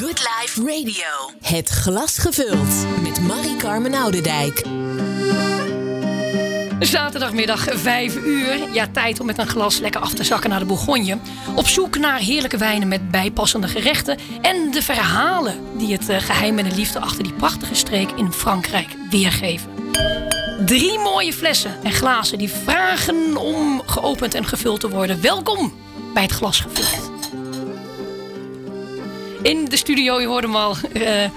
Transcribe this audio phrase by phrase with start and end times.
[0.00, 1.38] Good Life Radio.
[1.40, 2.86] Het glas gevuld.
[3.02, 4.62] Met Marie-Carmen Oudendijk.
[6.78, 8.72] Zaterdagmiddag 5 uur.
[8.72, 11.18] Ja, tijd om met een glas lekker af te zakken naar de Bourgogne.
[11.54, 14.18] Op zoek naar heerlijke wijnen met bijpassende gerechten.
[14.40, 18.32] En de verhalen die het eh, geheim en de liefde achter die prachtige streek in
[18.32, 19.70] Frankrijk weergeven.
[20.66, 25.20] Drie mooie flessen en glazen die vragen om geopend en gevuld te worden.
[25.20, 25.74] Welkom
[26.14, 27.15] bij het glas gevuld.
[29.46, 31.30] In de studio, je hoorde hem al, uh, uh,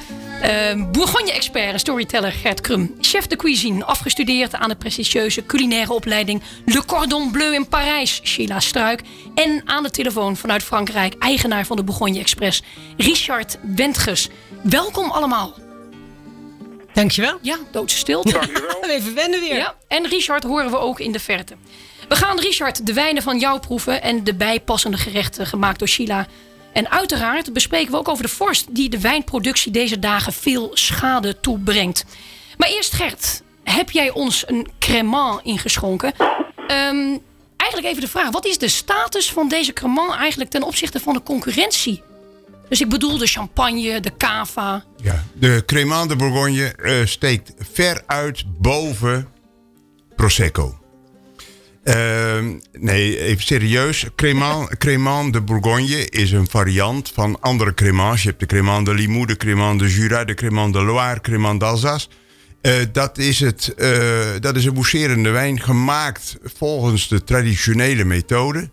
[0.91, 2.95] Bourgogne-expert en storyteller Gert Krum.
[3.01, 8.59] Chef de cuisine, afgestudeerd aan de prestigieuze culinaire opleiding Le Cordon Bleu in Parijs, Sheila
[8.59, 9.01] Struik.
[9.35, 12.63] En aan de telefoon vanuit Frankrijk, eigenaar van de Bourgogne Express,
[12.97, 14.29] Richard Wentges.
[14.61, 15.55] Welkom allemaal.
[16.93, 17.37] Dankjewel.
[17.41, 18.31] Ja, doodse stilte.
[18.31, 18.83] Dankjewel.
[18.89, 19.55] Even wennen weer.
[19.55, 21.55] Ja, en Richard horen we ook in de verte.
[22.07, 26.27] We gaan, Richard, de wijnen van jou proeven en de bijpassende gerechten gemaakt door Sheila.
[26.73, 31.39] En uiteraard bespreken we ook over de vorst die de wijnproductie deze dagen veel schade
[31.39, 32.05] toebrengt.
[32.57, 36.13] Maar eerst Gert, heb jij ons een cremant ingeschonken?
[36.67, 37.17] Ehm,
[37.57, 41.13] eigenlijk even de vraag, wat is de status van deze cremant eigenlijk ten opzichte van
[41.13, 42.03] de concurrentie?
[42.69, 44.83] Dus ik bedoel de champagne, de cava.
[45.01, 49.27] Ja, de Cremant de Bourgogne eh, steekt ver uit boven
[50.15, 50.78] Prosecco.
[51.89, 54.05] Ehm, nee, even serieus.
[54.77, 58.21] Cremant, de Bourgogne is een variant van andere Cremants.
[58.21, 61.59] Je hebt de Cremant de Limoux, de Cremant de Jura, de Cremant de Loire, Cremant
[61.59, 62.07] d'Alsace.
[62.61, 63.89] Eh, dat, is het, eh,
[64.39, 68.69] dat is een mousserende wijn gemaakt volgens de traditionele methode.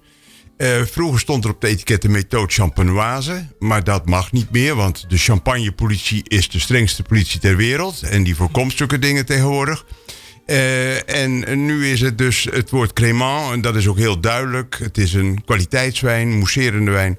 [0.57, 3.47] Eh, vroeger stond er op de etiket de methode champenoise.
[3.59, 8.03] Maar dat mag niet meer, want de champagnepolitie is de strengste politie ter wereld.
[8.03, 9.85] En die voorkomt zulke dingen tegenwoordig.
[10.47, 14.79] Uh, en nu is het dus het woord Cremant, en dat is ook heel duidelijk.
[14.83, 17.19] Het is een kwaliteitswijn, mousserende wijn,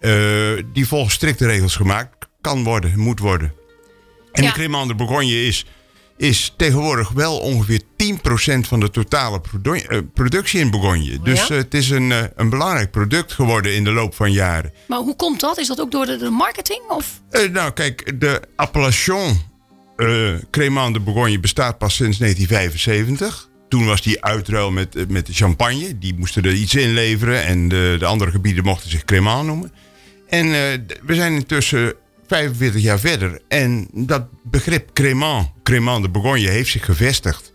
[0.00, 3.52] uh, die volgens strikte regels gemaakt kan worden, moet worden.
[4.32, 4.48] En Ja.
[4.48, 5.66] de Cremant de Bourgogne is,
[6.16, 11.18] is tegenwoordig wel ongeveer 10% van de totale eh, productie in Bourgogne.
[11.22, 11.54] Dus ja?
[11.54, 14.72] eh, het is een, eh, een belangrijk product geworden in de loop van jaren.
[14.88, 15.58] Maar hoe komt dat?
[15.58, 16.80] Is dat ook door de, de marketing?
[16.88, 17.20] Of?
[17.30, 19.40] Eh, nou, kijk, de appellation
[19.98, 23.48] eh Cremant de Bourgogne bestaat pas sinds 1975.
[23.68, 25.98] Toen was die uitruil met, eh, met de champagne.
[25.98, 29.72] Die moesten er iets in leveren en de, de andere gebieden mochten zich Cremant noemen.
[30.28, 31.94] En eh, we zijn intussen
[32.26, 33.40] 45 jaar verder.
[33.48, 37.52] En dat begrip Cremant, Cremant de Bourgogne, heeft zich gevestigd.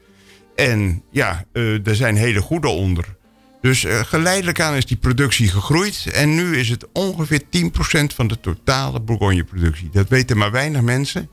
[0.56, 3.16] En ja, eh, er zijn hele goede onder.
[3.62, 6.08] Dus geleidelijk aan is die productie gegroeid.
[6.14, 9.90] En nu is het ongeveer 10% van de totale Bourgogne-productie.
[9.92, 11.30] Dat weten maar weinig mensen.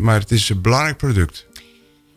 [0.00, 1.48] Maar het is een belangrijk product.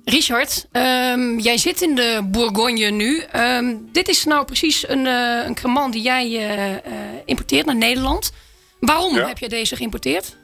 [0.05, 3.19] Richard, ehm, jij zit in de Bourgogne nu.
[3.31, 6.81] Ehm, dit is nou precies een, eh een cremant die jij eh, eh,
[7.25, 8.33] importeert naar Nederland.
[8.79, 9.27] Waarom Ja.
[9.27, 10.37] heb je deze geïmporteerd?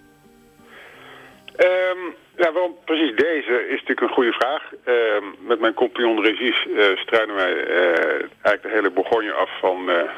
[1.56, 1.98] Ehm,
[2.38, 4.64] ja, waarom precies deze is natuurlijk een goede vraag.
[4.86, 9.90] Ehm, met mijn compagnon Regis eh struinen wij eh, eigenlijk de hele Bourgogne af van,
[9.90, 10.10] eh,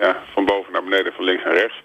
[0.00, 1.82] ja, van boven naar beneden, van links naar rechts.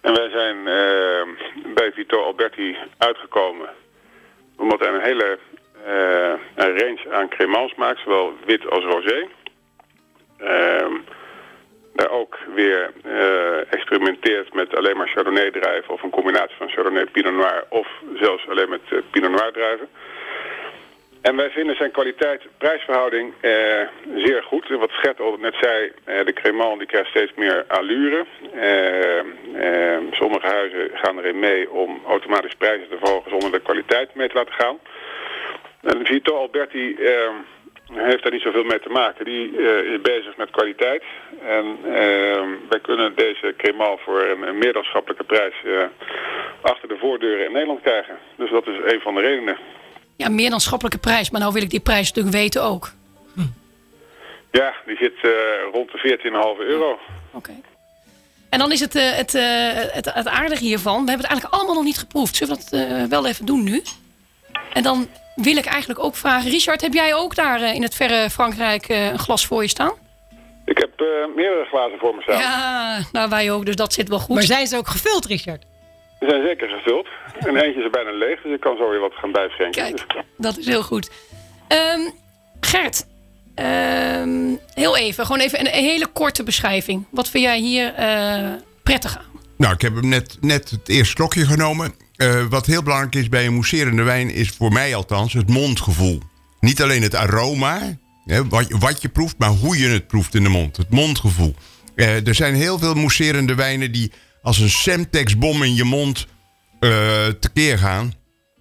[0.00, 1.28] En wij zijn ehm,
[1.74, 3.68] bij Vito Alberti uitgekomen
[4.60, 5.38] omdat hij een hele
[5.84, 9.28] eh, een range aan cremants maakt, zowel wit als rosé.
[10.38, 10.94] Ehm,
[11.94, 17.06] daar ook weer eh, experimenteert met alleen maar Chardonnay druiven of een combinatie van Chardonnay
[17.06, 19.88] Pinot Noir of zelfs alleen met eh, Pinot Noir druiven.
[21.22, 23.52] En wij vinden zijn kwaliteit-prijsverhouding eh,
[24.14, 24.68] zeer goed.
[24.68, 28.24] Wat Gert al net zei, eh, de Cremant die krijgt steeds meer allure.
[28.54, 34.14] Eh, eh, sommige huizen gaan erin mee om automatisch prijzen te verhogen zonder de kwaliteit
[34.14, 34.78] mee te laten gaan.
[35.80, 37.30] En Vito Alberti eh,
[37.94, 39.24] heeft daar niet zoveel mee te maken.
[39.24, 41.02] Die eh, is bezig met kwaliteit.
[41.46, 41.78] En
[42.68, 45.54] wij kunnen deze Cremant voor een, een prijs
[46.60, 48.18] achter de voordeuren in Nederland krijgen.
[48.36, 49.56] Dus dat is een van de redenen.
[50.20, 51.30] Ja, meer dan schappelijke prijs.
[51.30, 52.92] Maar nou wil ik die prijs natuurlijk weten ook.
[54.50, 55.30] Ja, die zit eh,
[55.72, 56.18] rond de
[56.58, 56.98] 14,5 euro.
[57.32, 57.52] Oké.
[58.50, 59.42] En dan is het, eh, het, eh,
[59.72, 61.04] het, het aardige hiervan.
[61.04, 62.36] We hebben het eigenlijk allemaal nog niet geproefd.
[62.36, 63.82] Zullen we dat eh, wel even doen nu?
[64.72, 66.50] En dan wil ik eigenlijk ook vragen.
[66.50, 69.92] Richard, heb jij ook daar in het verre Frankrijk eh, een glas voor je staan?
[70.64, 71.06] Ik heb eh,
[71.36, 72.38] meerdere glazen voor me staan.
[72.38, 73.66] Ja, nou wij ook.
[73.66, 74.34] Dus dat zit wel goed.
[74.34, 75.64] Maar zijn ze ook gevuld, Richard?
[76.20, 77.06] Zijn zeker gevuld.
[77.38, 79.82] En eentje is bijna leeg, dus ik kan zo weer wat gaan bijschenken.
[79.82, 81.10] Kijk, dat is heel goed.
[81.68, 82.00] Ehm,
[82.60, 83.06] Gert,
[83.54, 85.26] ehm, heel even.
[85.26, 87.04] Gewoon even een, een hele korte beschrijving.
[87.10, 88.48] Wat vind jij hier eh,
[88.82, 89.24] prettig aan?
[89.56, 91.94] Nou, ik heb hem net, net het eerste slokje genomen.
[92.16, 94.30] Eh, wat heel belangrijk is bij een mousserende wijn...
[94.30, 96.18] is voor mij althans het mondgevoel.
[96.60, 99.34] Niet alleen het aroma, hè, wat, je- wat je proeft...
[99.38, 100.76] maar hoe je het proeft in de mond.
[100.76, 101.54] Het mondgevoel.
[101.94, 103.92] Eh, er zijn heel veel mousserende wijnen...
[103.92, 106.26] die als een Semtex-bom in je mond
[106.80, 108.12] eh tekeer gaan.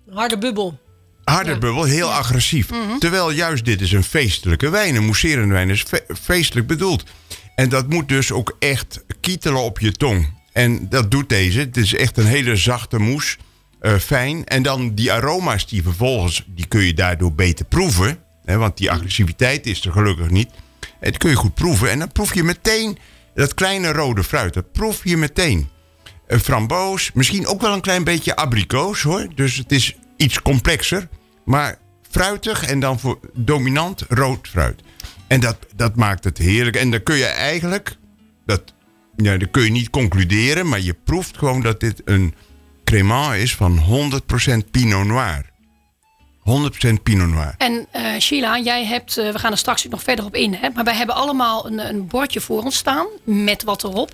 [0.09, 0.79] Harde bubbel.
[1.23, 2.69] Harde bubbel, heel agressief.
[2.99, 4.95] Terwijl juist dit is een feestelijke wijn.
[4.95, 7.03] Een mousserende wijn is fe- feestelijk bedoeld.
[7.55, 10.33] En dat moet dus ook echt kietelen op je tong.
[10.53, 11.59] En dat doet deze.
[11.59, 13.37] Het is echt een hele zachte moes.
[13.79, 14.45] eh, fijn.
[14.45, 16.43] En dan die aroma's die vervolgens...
[16.47, 18.19] die kun je daardoor beter proeven.
[18.45, 20.49] Hè, want die agressiviteit is er gelukkig niet.
[20.99, 21.89] En dat kun je goed proeven.
[21.91, 22.97] En dan proef je meteen
[23.33, 24.53] dat kleine rode fruit.
[24.53, 25.69] Dat proef je meteen.
[26.27, 29.27] Een framboos, misschien ook wel een klein beetje abrikoos hoor.
[29.35, 31.07] Dus het is iets complexer.
[31.45, 31.77] Maar
[32.09, 34.81] fruitig en dan voor dominant rood fruit.
[35.27, 36.75] En dat, dat maakt het heerlijk.
[36.75, 37.95] En dan kun je eigenlijk,
[38.45, 38.73] dat,
[39.15, 42.33] ja, dat kun je niet concluderen, maar je proeft gewoon dat dit een
[42.83, 43.79] crémant is van
[44.63, 45.45] 100% Pinot Noir.
[46.39, 47.55] 100% Pinot Noir.
[47.57, 50.69] En eh, Sheila, jij hebt, eh, we gaan er straks nog verder op in, hè,
[50.69, 54.11] maar wij hebben allemaal een, een bordje voor ons staan met wat erop.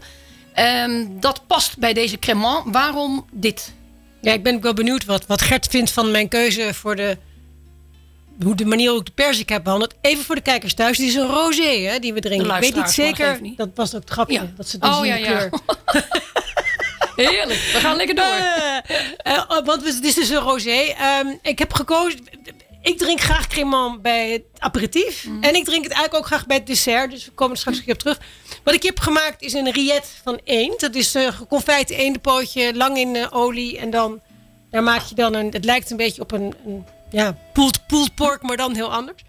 [0.53, 2.73] Ehm, dat past bij deze cremant.
[2.73, 3.73] Waarom dit?
[4.21, 7.17] Ja, ik ben ook wel benieuwd wat, wat Gert vindt van mijn keuze voor de...
[8.43, 9.93] Hoe de manier hoe ik de persik heb behandeld.
[10.01, 10.97] Even voor de kijkers thuis.
[10.97, 12.55] Dit is een rosé hè, die we drinken.
[12.55, 13.41] Ik weet niet zeker.
[13.41, 13.57] niet.
[13.57, 14.33] Dat was ook het grapje.
[14.33, 14.51] Ja.
[14.55, 15.49] Dat ze dus Oh, ja, ja.
[17.15, 18.25] Heerlijk, we gaan lekker door.
[18.25, 18.77] Eh,
[19.17, 20.93] eh, want het is dus een rosé.
[20.97, 22.19] Ehm, ik heb gekozen.
[22.81, 25.25] Ik drink graag cremant bij het aperitief.
[25.25, 25.43] Mm.
[25.43, 27.11] En ik drink het eigenlijk ook graag bij het dessert.
[27.11, 28.19] Dus we komen er straks een keer op terug.
[28.63, 30.79] Wat ik heb gemaakt is een riet van eend.
[30.79, 33.77] Dat is een geconfijt eendenpootje, lang in eh, olie.
[33.77, 34.21] En dan
[34.71, 35.49] daar maak je dan een.
[35.51, 39.23] Het lijkt een beetje op een, een ja, pulled, pulled pork, maar dan heel anders.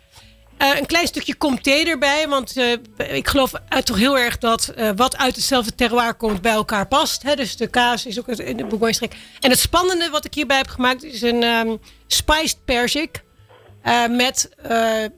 [0.56, 2.29] Eh, een klein stukje comté erbij.
[2.29, 2.73] Want eh,
[3.17, 3.53] ik geloof
[3.85, 7.23] toch heel erg dat eh, wat uit hetzelfde terroir komt bij elkaar past.
[7.23, 7.35] Hè?
[7.35, 9.17] Dus de kaas is ook in de Bourgogne-streek.
[9.41, 11.76] En het spannende wat ik hierbij heb gemaakt is een ehm
[12.06, 13.25] spiced perzik.
[13.82, 14.49] eh, met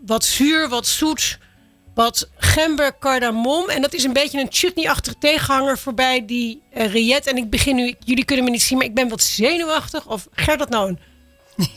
[0.07, 1.39] wat zuur, wat zoet,
[1.95, 3.69] wat gember, cardamom.
[3.69, 7.27] En dat is een beetje een chutney-achtige tegenhanger voorbij die riet.
[7.27, 10.07] En ik begin nu, jullie kunnen me niet zien, maar ik ben wat zenuwachtig.
[10.07, 10.99] Of Gert dat nou een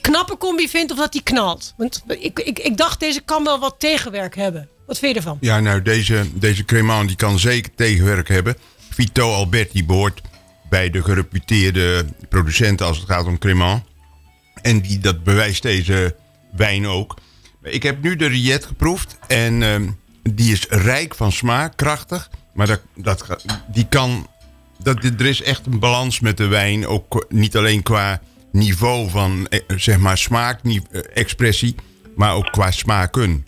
[0.02, 1.74] knappe combi vindt of dat die knalt.
[1.78, 4.70] Want ik, ik, ik dacht, deze kan wel wat tegenwerk hebben.
[4.86, 5.38] Wat vind je ervan?
[5.42, 8.58] Ja, nou, deze, deze cremant die kan zeker tegenwerk hebben.
[8.90, 10.22] Vito Alberti behoort
[10.70, 13.84] bij de gereputeerde producenten als het gaat om cremant.
[14.62, 16.16] En die, dat bewijst deze
[16.52, 17.18] wijn ook.
[17.64, 19.90] Ik heb nu de Riet geproefd en ehm,
[20.24, 22.30] die is rijk van smaak, krachtig.
[22.54, 24.28] Maar dat, dat, die kan,
[24.84, 26.88] dat, er is echt een balans met de wijn.
[26.88, 30.78] Ook niet alleen qua niveau van eh, zeg maar smaak, eh,
[31.14, 31.76] expressie,
[32.16, 33.46] maar ook qua smaken.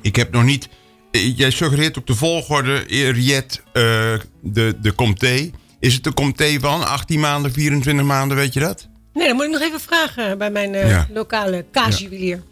[0.00, 0.68] Ik heb nog niet.
[1.10, 2.76] eh, Jij suggereert ook de volgorde.
[3.12, 3.82] Riet, eh,
[4.40, 5.50] de, de Comté.
[5.78, 8.88] Is het de Comté van 18 maanden, 24 maanden, weet je dat?
[9.12, 11.06] Nee, dan moet ik nog even vragen bij mijn eh, Ja.
[11.12, 12.42] lokale kaasjuwelier.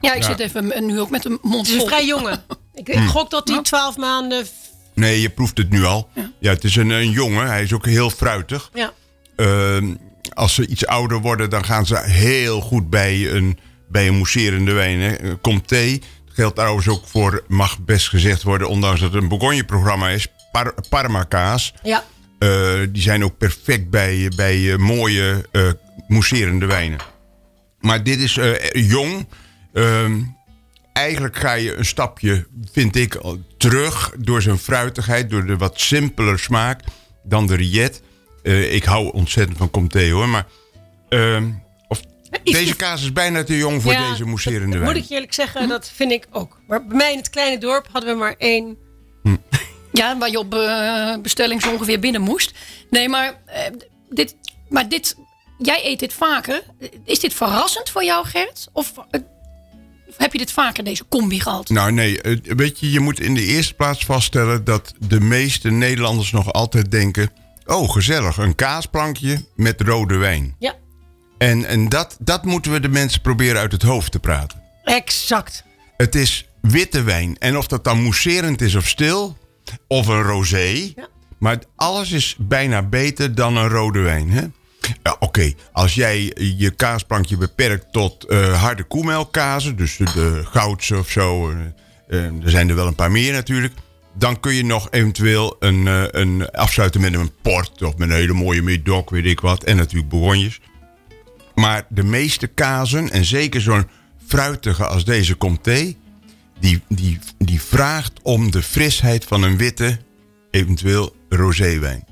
[0.00, 0.28] Ja, ik Ja.
[0.28, 2.40] zit even nu ook met een mond Het is een vrij jonge.
[2.74, 3.02] Ik, Hm.
[3.02, 4.46] ik gok dat hij 12 maanden.
[4.94, 6.08] Nee, je proeft het nu al.
[6.38, 7.46] Ja, het is een, een jongen.
[7.46, 8.70] Hij is ook heel fruitig.
[8.74, 8.92] Ja.
[9.38, 9.94] Ehm,
[10.32, 13.58] als ze iets ouder worden, dan gaan ze heel goed bij een,
[13.88, 15.00] bij een mousserende wijn.
[15.00, 15.14] Hè.
[15.14, 19.28] Eh, Comté dat geldt trouwens ook voor, mag best gezegd worden, ondanks dat het een
[19.28, 21.74] Bourgogne-programma is, Par Parma-kaas.
[21.82, 22.04] Ja.
[22.38, 25.70] Eh, die zijn ook perfect bij, bij eh, mooie eh
[26.08, 26.98] mousserende wijnen.
[27.80, 28.38] Maar dit is
[28.72, 29.26] jong.
[29.72, 30.20] Ehm,
[30.92, 33.20] eigenlijk ga je een stapje, vind ik,
[33.58, 36.80] terug door zijn fruitigheid, door de wat simpeler smaak
[37.22, 38.02] dan de Riet.
[38.48, 40.46] Eh, ik hou ontzettend van Comté hoor, maar
[41.08, 41.50] ehm,
[41.88, 42.00] of,
[42.42, 44.92] Iets deze kaas is bijna te jong voor Ja, deze mousserende dat wijn.
[44.92, 46.60] Moet ik je eerlijk zeggen, dat vind ik ook.
[46.66, 48.76] Maar bij mij in het kleine dorp hadden we maar één.
[49.92, 52.52] Ja, waar je op eh, bestelling zo ongeveer binnen moest.
[52.90, 53.62] Nee, maar, eh,
[54.10, 54.36] dit,
[54.68, 55.16] maar dit,
[55.58, 56.62] jij eet dit vaker.
[57.04, 58.68] Is dit verrassend voor jou, Gert?
[58.72, 59.20] Of eh,
[60.16, 61.68] heb je dit vaker, deze combi gehad?
[61.68, 65.70] Nou nee, eh, weet je, je moet in de eerste plaats vaststellen dat de meeste
[65.70, 67.30] Nederlanders nog altijd denken:
[67.68, 70.54] oh gezellig, een kaasplankje met rode wijn.
[70.58, 70.74] Ja,
[71.38, 74.62] En, en dat, dat moeten we de mensen proberen uit het hoofd te praten.
[74.84, 75.64] exact.
[75.96, 77.36] Het is witte wijn.
[77.38, 79.36] En of dat dan mousserend is of stil,
[79.88, 80.92] of een rosé.
[80.96, 81.08] Ja.
[81.38, 84.30] Maar alles is bijna beter dan een rode wijn.
[84.30, 84.42] hè?
[85.02, 90.98] Ja, Oké, als jij je kaasplankje beperkt tot eh, harde koemelkazen, dus de, de goudse
[90.98, 91.50] of zo,
[92.08, 93.74] eh, er zijn er wel een paar meer natuurlijk.
[94.18, 98.14] Dan kun je nog eventueel een, eh, een afsluiten met een port of met een
[98.14, 99.64] hele mooie médoc, weet ik wat.
[99.64, 100.60] En natuurlijk bourgognes.
[101.54, 103.88] Maar de meeste kazen, en zeker zo'n
[104.26, 105.94] fruitige als deze Comté,
[106.60, 109.98] die, die, die vraagt om de frisheid van een witte,
[110.50, 112.04] eventueel roséwijn.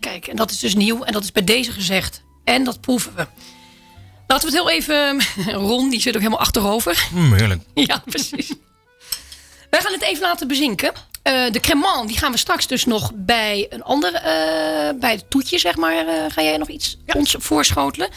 [0.00, 2.22] Kijk, en dat is dus nieuw en dat is bij deze gezegd.
[2.44, 3.26] En dat proeven we.
[4.26, 5.22] Laten we het heel even...
[5.68, 7.08] Ron, die zit ook helemaal achterover.
[7.12, 7.62] Mm, heerlijk.
[7.86, 8.54] Ja, precies.
[9.70, 10.92] Wij gaan het even laten bezinken.
[11.22, 14.22] Eh, de cremant, die gaan we straks dus nog bij een ander, eh,
[15.00, 16.06] bij het toetje, zeg maar.
[16.06, 18.08] eh, ga jij nog iets ons voorschotelen?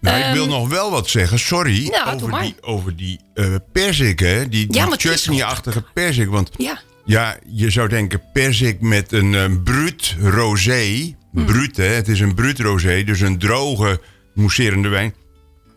[0.00, 1.38] Nou, ik Ehm, wil nog wel wat zeggen.
[1.38, 1.94] Sorry.
[2.06, 4.48] Over, die, over die eh perzik, hè?
[4.48, 6.28] Die, Ja, chutney-achtige perzik.
[6.28, 11.14] Want Ja, ja, je zou denken perzik met een eh, bruut rosé.
[11.32, 11.44] Hmm.
[11.46, 11.84] Bruut, hè?
[11.84, 13.04] Het is een bruut rosé.
[13.04, 14.00] Dus een droge,
[14.34, 15.14] mousserende wijn.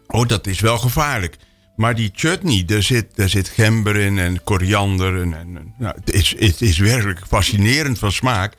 [0.08, 1.36] Oh, dat is wel gevaarlijk.
[1.75, 5.22] Maar die chutney, daar zit, daar zit gember in en koriander.
[5.22, 8.53] En, en, nou, het, is, het is werkelijk fascinerend van smaak.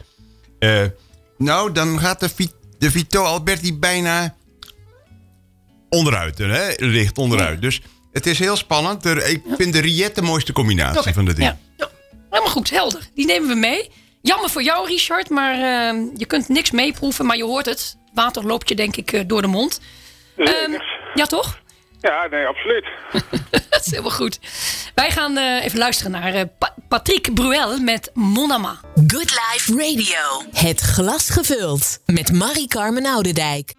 [0.58, 0.82] Eh,
[1.38, 4.34] nou, dan gaat de, de Vito Alberti bijna
[5.88, 6.38] onderuit.
[6.38, 6.72] Hè?
[6.76, 7.60] Ligt onderuit.
[7.62, 7.80] Dus
[8.12, 9.04] het is heel spannend.
[9.04, 11.54] Er- Ik vind de Riette de mooiste combinatie van de ding.
[11.76, 11.88] ja.
[12.30, 13.08] helemaal goed, helder.
[13.14, 13.90] Die nemen we mee.
[14.22, 17.96] Jammer voor jou, Richard, maar eh, je kunt niks meeproeven, maar je hoort het.
[18.14, 19.80] Water loopt je denk ik eh, door de mond.
[20.36, 20.72] Ehm,
[21.14, 21.58] ja, toch?
[22.06, 22.84] Ja, nee, absoluut.
[23.70, 24.38] Dat is helemaal goed.
[24.94, 28.80] Wij gaan eh, even luisteren naar eh, Pa- Patrick Bruel met Monama.
[29.06, 30.42] Good Life Radio.
[30.52, 31.98] Het glas gevuld.
[32.06, 33.74] Met Marie-Carmen Oudendijk.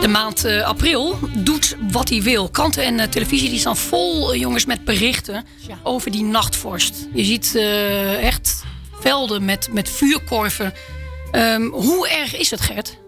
[0.00, 2.48] De maand eh, april doet wat hij wil.
[2.50, 5.78] Kranten en televisie die staan vol, jongens, met berichten Ja.
[5.82, 7.08] over die nachtvorst.
[7.12, 8.62] Je ziet eh, echt
[9.00, 10.72] velden met, met vuurkorven.
[11.30, 12.98] Ehm, hoe erg is het, Gert?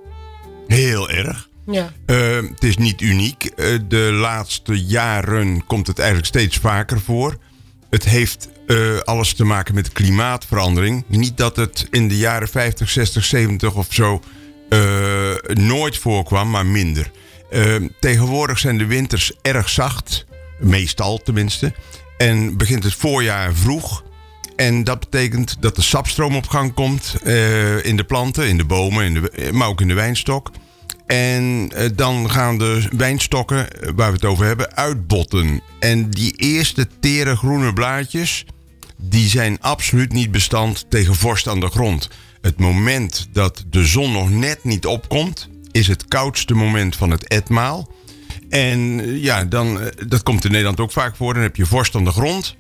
[0.66, 1.48] Heel erg.
[1.66, 1.92] Ja.
[2.06, 3.44] Eh, het is niet uniek.
[3.44, 7.38] Eh, de laatste jaren komt het eigenlijk steeds vaker voor.
[7.90, 11.04] Het heeft eh, alles te maken met klimaatverandering.
[11.06, 14.20] Niet dat het in de jaren 50, 60, 70 of zo
[14.68, 17.10] eh, nooit voorkwam, maar minder.
[17.50, 20.26] Eh, tegenwoordig zijn de winters erg zacht.
[20.60, 21.74] Meestal tenminste.
[22.16, 24.04] En begint het voorjaar vroeg.
[24.56, 27.16] En dat betekent dat de sapstroom op gang komt
[27.82, 30.50] in de planten, in de bomen, maar ook in de wijnstok.
[31.06, 35.62] En eh, dan gaan de wijnstokken, eh, waar we het over hebben, uitbotten.
[35.80, 38.44] En die eerste tere groene blaadjes,
[38.96, 42.10] die zijn absoluut niet bestand tegen vorst aan de grond.
[42.40, 47.28] Het moment dat de zon nog net niet opkomt, is het koudste moment van het
[47.28, 47.90] etmaal.
[48.48, 51.34] En eh, ja, dan, dat komt in Nederland ook vaak voor.
[51.34, 52.56] Dan heb je vorst aan de grond.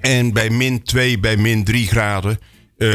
[0.00, 2.38] En bij min 2, bij min 3 graden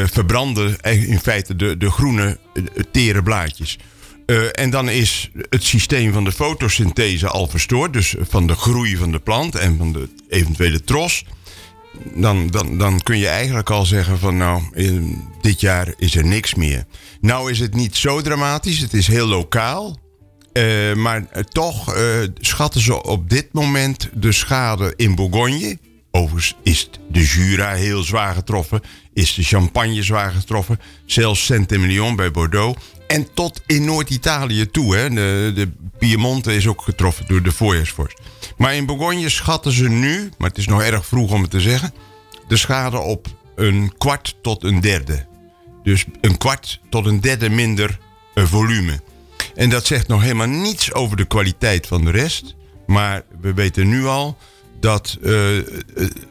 [0.06, 3.78] verbranden in feite de, de groene eh, tere blaadjes.
[4.27, 7.93] Eh, en dan is het systeem van de fotosynthese al verstoord.
[7.93, 11.25] Dus van de groei van de plant en van de eventuele tros.
[12.13, 16.25] Dan, dan, dan kun je eigenlijk al zeggen van nou, in, dit jaar is er
[16.25, 16.86] niks meer.
[17.22, 18.79] Nou is het niet zo dramatisch.
[18.79, 19.98] Het is heel lokaal.
[20.57, 22.03] Eh, maar eh, toch eh,
[22.39, 25.77] schatten ze op dit moment de schade in Bourgogne.
[26.12, 28.81] Overigens is de Jura heel zwaar getroffen.
[29.13, 30.79] Is de Champagne zwaar getroffen.
[31.05, 32.79] Zelfs Saint-Emilion bij Bordeaux.
[33.08, 34.96] En tot in Noord-Italië toe.
[34.96, 35.10] Hè.
[35.10, 38.20] De, de Piemonte is ook getroffen door de voorjaarsvorst.
[38.58, 41.62] Maar in Bourgogne schatten ze nu, maar het is nog erg vroeg om het te
[41.62, 41.94] zeggen...
[42.48, 45.26] de schade op een kwart tot een derde.
[45.84, 48.00] Dus een kwart tot een derde minder
[48.36, 49.00] volume.
[49.56, 52.56] En dat zegt nog helemaal niets over de kwaliteit van de rest.
[52.86, 54.38] Maar we weten nu al
[54.80, 55.64] dat eh, eh,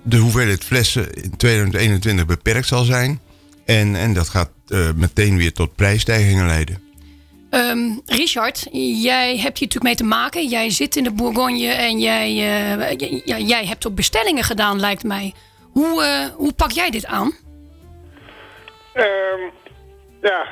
[0.03, 3.21] de hoeveelheid flessen in 2021 beperkt zal zijn.
[3.67, 6.85] En, en dat gaat eh, meteen weer tot prijsstijgingen leiden.
[7.51, 8.67] Ehm, Richard,
[9.03, 10.47] jij hebt hier natuurlijk mee te maken.
[10.47, 14.81] Jij zit in de Bourgogne en jij, eh, j- ja, jij hebt ook bestellingen gedaan,
[14.81, 15.33] lijkt mij.
[15.73, 17.33] Hoe, eh, hoe pak jij dit aan?
[18.93, 19.41] Ehm,
[20.23, 20.47] ja,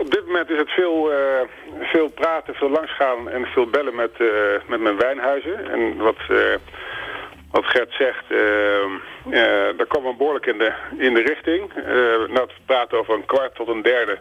[0.00, 1.48] op dit moment is het veel, eh,
[1.82, 5.70] veel praten, veel langsgaan en veel bellen met, eh, met mijn wijnhuizen.
[5.72, 6.54] En wat, eh,
[7.50, 8.24] wat Gert zegt,
[9.76, 11.72] daar komen we behoorlijk in de, in de richting.
[11.72, 11.84] Eh
[12.34, 14.18] nou, we praten over een kwart tot een derde.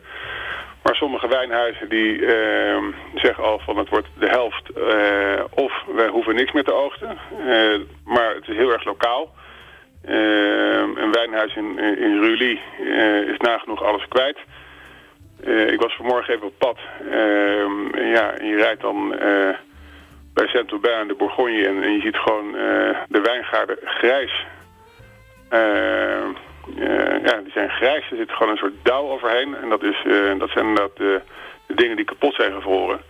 [0.86, 2.84] Maar sommige wijnhuizen die ehm,
[3.16, 7.18] zeggen al van het wordt de helft eh, of wij hoeven niks meer te oogsten.
[7.40, 9.34] Eh, maar het is heel erg lokaal.
[10.04, 12.60] Ehm, een wijnhuis in, in
[13.28, 14.38] is nagenoeg alles kwijt.
[15.72, 16.78] Ik was vanmorgen even op pad.
[17.12, 19.10] Ehm, en ja, en je rijdt dan
[20.34, 22.52] bij Saint-Aubin in de Bourgogne en, en je ziet gewoon
[23.08, 24.46] de wijngaarden grijs.
[25.50, 26.30] Ehm,
[26.80, 28.12] eh, ja, die zijn grijs.
[28.12, 29.56] Er zit gewoon een soort dauw overheen.
[29.56, 31.22] En dat, is, eh, dat zijn inderdaad de,
[31.68, 33.02] de dingen die kapot zijn gevroren.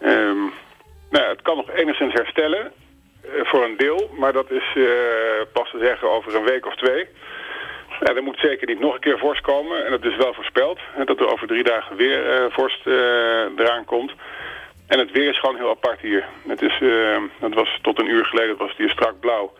[0.00, 0.42] Ehm,
[1.10, 2.72] nou, het kan nog enigszins herstellen.
[3.22, 4.10] eh, voor een deel.
[4.18, 4.82] Maar dat is eh,
[5.52, 7.08] pas te zeggen over een week of twee.
[8.00, 9.84] Ja, er moet zeker niet nog een keer vorst komen.
[9.84, 10.78] En dat is wel voorspeld.
[11.04, 12.92] Dat er over drie dagen weer eh, vorst eh,
[13.56, 14.12] eraan komt.
[14.88, 16.24] En het weer is gewoon heel apart hier.
[16.48, 19.52] Het, is, eh, het was tot een uur geleden was hier strak blauw.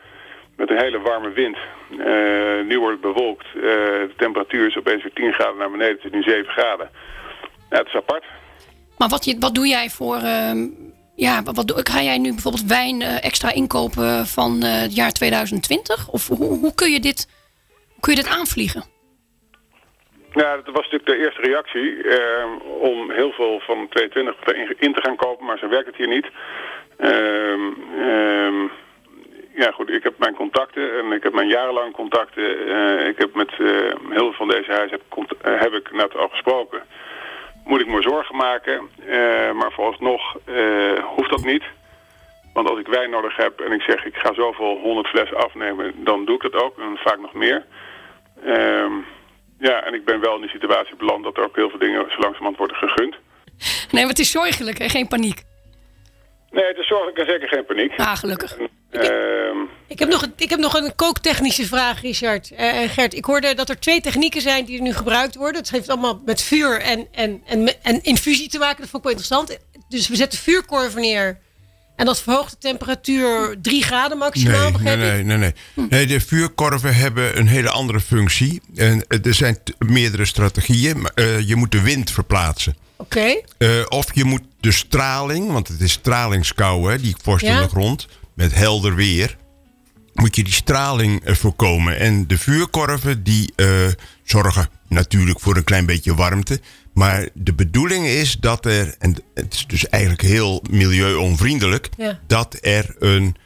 [0.56, 1.56] Met een hele warme wind.
[1.98, 3.46] Eh, nu wordt het bewolkt.
[3.46, 5.96] Eh, de temperatuur is opeens weer 10 graden naar beneden.
[5.96, 6.90] Het is nu 7 graden.
[7.70, 8.24] Ja, het is apart.
[8.98, 10.66] Maar wat, je, wat doe jij voor, ehm,
[11.16, 16.08] ja, wat ga jij nu bijvoorbeeld wijn extra inkopen van het jaar 2020?
[16.08, 17.28] Of hoe, hoe, kun je dit,
[18.00, 18.84] kun je dit aanvliegen?
[20.32, 22.04] Ja, dat was natuurlijk de eerste reactie
[22.80, 24.34] om heel veel van 22
[24.78, 26.26] in te gaan kopen, maar zo werkt het hier niet.
[26.98, 28.68] Ehm, ehm,
[29.54, 32.68] ja goed, ik heb mijn contacten en ik heb mijn jarenlang contacten.
[32.68, 33.68] Uh, ik heb met uh,
[34.10, 36.82] heel veel van deze huizen heb, uh, heb, ik net al gesproken.
[37.64, 38.88] Moet ik me zorgen maken,
[39.54, 40.36] maar vooralsnog
[41.16, 41.62] hoeft dat niet.
[42.52, 46.04] Want als ik wijn nodig heb en ik zeg ik ga zoveel honderd flessen afnemen,
[46.04, 47.64] dan doe ik dat ook en vaak nog meer.
[48.44, 48.92] Ehm,
[49.58, 52.10] ja, en ik ben wel in die situatie beland dat er ook heel veel dingen
[52.10, 53.16] zo langzamerhand worden gegund.
[53.90, 54.88] Nee, maar het is zorgelijk, hè?
[54.88, 55.42] geen paniek.
[56.50, 57.92] Nee, het is zorgelijk en zeker geen paniek.
[57.96, 58.56] Ah, gelukkig.
[59.86, 62.50] Ik, heb nog, ik heb nog een kooktechnische vraag, Richard.
[62.52, 62.58] Uh,
[62.88, 65.60] Gert, ik hoorde dat er twee technieken zijn die er nu gebruikt worden.
[65.60, 68.80] Het heeft allemaal met vuur en, en, en, en infusie te maken.
[68.80, 69.58] Dat vond ik wel interessant.
[69.88, 71.38] Dus we zetten vuurkorven neer.
[71.96, 75.86] En dat verhoogt de temperatuur 3 graden maximaal, nee, nee, nee, nee, hm.
[75.88, 76.06] nee.
[76.06, 78.62] de vuurkorven hebben een hele andere functie.
[78.74, 81.08] En er zijn meerdere strategieën.
[81.14, 82.76] Uh, je moet de wind verplaatsen.
[82.96, 83.40] Oké.
[83.58, 87.68] Uh, of je moet de straling, want het is stralingskou, hè, die vorst in de
[87.68, 89.36] grond, met helder weer.
[90.12, 91.98] Moet je die straling uh, voorkomen.
[91.98, 93.68] En de vuurkorven die uh,
[94.22, 96.60] zorgen natuurlijk voor een klein beetje warmte.
[96.94, 102.20] Maar de bedoeling is dat er, en het is dus eigenlijk heel milieuonvriendelijk, ja.
[102.26, 103.36] dat er een,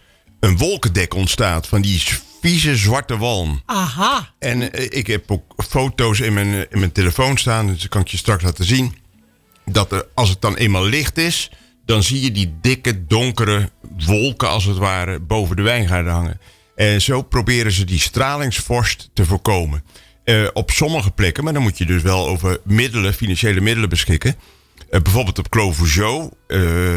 [0.40, 2.02] een wolkendek ontstaat van die
[2.40, 3.62] vieze zwarte walm.
[3.66, 4.32] Aha.
[4.38, 8.08] En ik heb ook foto's in mijn, in mijn telefoon staan, dus dat kan ik
[8.08, 8.94] je straks laten zien
[9.64, 11.50] dat er, als het dan eenmaal licht is,
[11.84, 13.70] dan zie je die dikke, donkere
[14.04, 16.40] wolken als het ware boven de wijngaarden hangen.
[16.74, 19.84] En zo proberen ze die stralingsvorst te voorkomen.
[20.24, 24.36] Uh, op sommige plekken, maar dan moet je dus wel over middelen, financiële middelen beschikken.
[24.90, 26.20] Uh, bijvoorbeeld op Clos uh,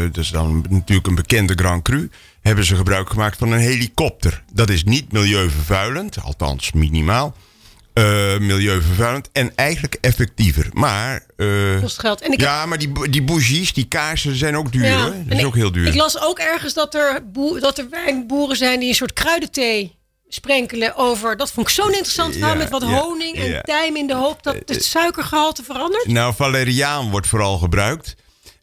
[0.02, 4.42] dat is dan natuurlijk een bekende Grand Cru, hebben ze gebruik gemaakt van een helikopter.
[4.52, 7.34] Dat is niet milieuvervuilend, althans minimaal
[8.00, 10.66] uh, milieuvervuilend en eigenlijk effectiever.
[10.72, 11.24] Maar.
[11.36, 12.20] Uh, Kost geld.
[12.20, 14.84] En ik ja, maar die, die bougies, die kaarsen zijn ook duur.
[14.84, 15.86] Ja, Dat is ook heel duur.
[15.86, 17.20] Ik las ook ergens dat er,
[17.60, 19.98] dat er wijnboeren zijn die een soort kruidenthee
[20.28, 21.36] sprenkelen over.
[21.36, 24.56] Dat vond ik zo'n interessant verhaal met wat honing en tijm in de hoop dat
[24.64, 26.06] het suikergehalte verandert.
[26.06, 28.14] Nou, valeriaan wordt vooral gebruikt.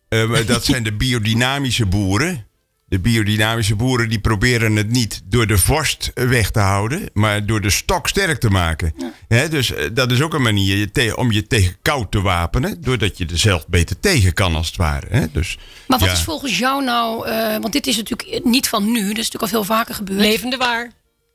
[0.09, 2.46] Uh, dat zijn de biodynamische boeren.
[2.89, 7.62] De biodynamische boeren die proberen het niet door de vorst weg te houden, maar door
[7.62, 8.93] de stok sterk te maken.
[9.28, 13.26] dus eh, dat is ook een manier om je tegen koud te wapenen, doordat je
[13.26, 15.30] er zelf beter tegen kan als het ware.
[15.32, 19.08] dus, maar wat is volgens jou nou, uh, want dit is natuurlijk niet van nu,
[19.08, 20.19] dat is natuurlijk al veel vaker gebeurd.
[20.19, 20.91] Levende waar.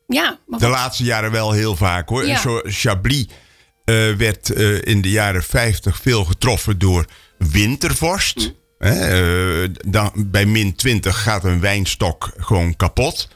[0.07, 0.38] Ja.
[0.47, 2.25] Maar de laatste jaren wel heel vaak hoor.
[2.65, 3.27] Chablis
[3.85, 7.07] uh, werd in de jaren 50 veel getroffen door
[7.38, 8.55] wintervorst.
[8.83, 13.29] Eh, dan, bij min 20 gaat een wijnstok gewoon kapot.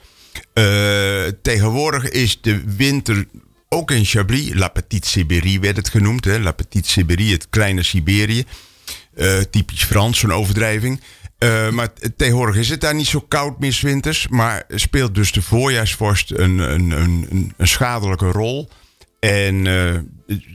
[0.55, 3.27] Uh, tegenwoordig is de winter
[3.69, 6.25] ook in Chablis, La Petite Sibérie werd het genoemd.
[6.25, 6.39] Hè?
[6.39, 8.45] La Petite Sibérie, het kleine Siberië.
[9.15, 11.01] Uh, typisch Frans, zo'n overdrijving.
[11.71, 14.29] maar tegenwoordig is het daar niet zo koud meer winters.
[14.29, 18.69] Maar speelt dus de voorjaarsvorst een, een, een, een schadelijke rol.
[19.21, 19.63] En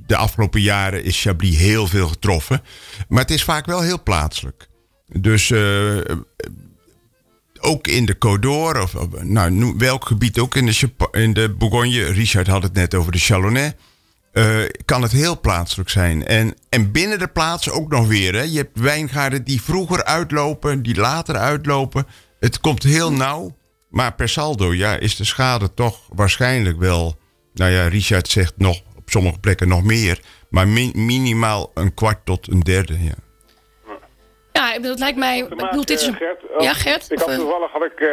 [0.05, 2.61] de afgelopen jaren is Chablis heel veel getroffen.
[3.07, 4.69] Maar het is vaak wel heel plaatselijk.
[5.19, 5.97] Dus uh,
[7.59, 12.47] ook in de Côte of, nou, welk gebied ook in de, in de Bourgogne, Richard
[12.47, 13.73] had het net over de Chalonnais,
[14.33, 16.25] uh, kan het heel plaatselijk zijn.
[16.25, 18.33] En, en binnen de plaats ook nog weer.
[18.33, 18.41] Hè.
[18.41, 22.07] Je hebt wijngaarden die vroeger uitlopen, die later uitlopen.
[22.39, 23.57] Het komt heel nauw,
[23.89, 27.19] maar per saldo ja, is de schade toch waarschijnlijk wel.
[27.53, 32.51] Nou ja, Richard zegt nog op sommige plekken nog meer, maar minimaal een kwart tot
[32.51, 33.03] een derde.
[33.03, 33.15] Ja.
[34.51, 35.37] Ja, dat lijkt mij...
[35.37, 36.15] Ik bedoel, dit is een...
[36.15, 37.11] Gert, ja, oh, Gert?
[37.11, 37.35] Ik had eh?
[37.35, 38.09] toevallig had ik uh,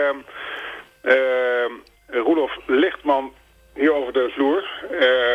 [1.03, 1.65] uh,
[2.07, 3.33] Roelof Lichtman
[3.75, 4.69] hier over de vloer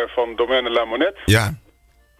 [0.07, 1.19] van Domaine La Monette.
[1.25, 1.53] Ja.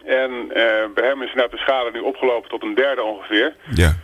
[0.04, 0.48] En
[0.94, 3.56] bij hem is net de schade nu opgelopen tot een derde ongeveer.
[3.74, 3.96] Ja.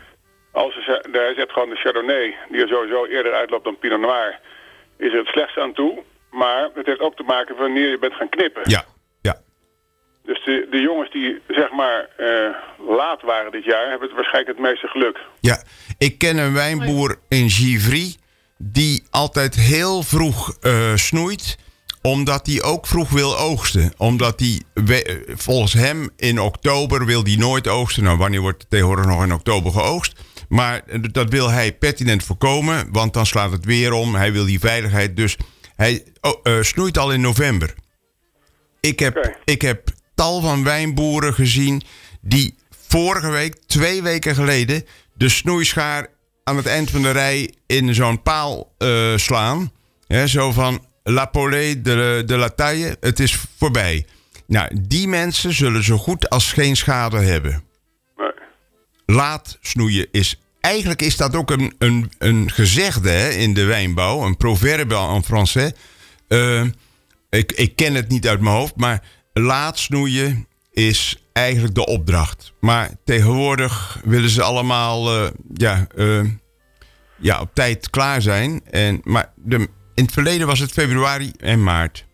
[0.53, 4.39] Als ze, hij zegt gewoon de Chardonnay, die er sowieso eerder uitloopt dan Pinot Noir,
[4.99, 6.03] is er het slechtste aan toe.
[6.31, 8.63] Maar het heeft ook te maken wanneer je bent gaan knippen.
[8.65, 8.85] Ja.
[10.31, 14.57] Dus de, de jongens die zeg maar uh, laat waren dit jaar, hebben het waarschijnlijk
[14.57, 15.19] het meeste geluk.
[15.41, 15.63] Ja,
[15.99, 18.15] ik ken een wijnboer in Givry
[18.59, 21.59] die altijd heel vroeg uh, snoeit
[22.03, 23.93] omdat hij ook vroeg wil oogsten.
[23.97, 24.63] Omdat hij,
[25.27, 28.05] volgens hem, in oktober wil hij nooit oogsten.
[28.05, 30.21] Nou, wanneer wordt het tegenwoordig nog in oktober geoogst?
[30.49, 34.15] Maar dat wil hij pertinent voorkomen, want dan slaat het weer om.
[34.15, 35.37] Hij wil die veiligheid, dus
[35.77, 37.75] hij oh, uh, snoeit al in november.
[38.81, 39.37] Ik heb, okay.
[39.45, 41.83] ik heb tal van wijnboeren gezien
[42.21, 46.07] die vorige week, twee weken geleden, de snoeischaar
[46.45, 49.73] aan het eind van de rij in zo'n paal eh, slaan.
[50.07, 54.07] Hè, zo van la polée de, de la taille, het is voorbij.
[54.47, 57.63] Nou, die mensen zullen zo goed als geen schade hebben.
[58.17, 58.33] Nee.
[59.07, 60.41] Laat snoeien is...
[60.61, 64.23] Eigenlijk is dat ook een, een, een gezegde hè, in de wijnbouw.
[64.23, 65.73] Een proverbe en français.
[66.29, 66.65] Eh,
[67.31, 72.53] ik, ik ken het niet uit mijn hoofd, maar laat snoeien is eigenlijk de opdracht.
[72.61, 76.25] Maar tegenwoordig willen ze allemaal eh, ja, eh,
[77.19, 78.63] ja, op tijd klaar zijn.
[78.71, 79.57] En, maar de,
[79.95, 82.09] in het verleden was het februari en maart.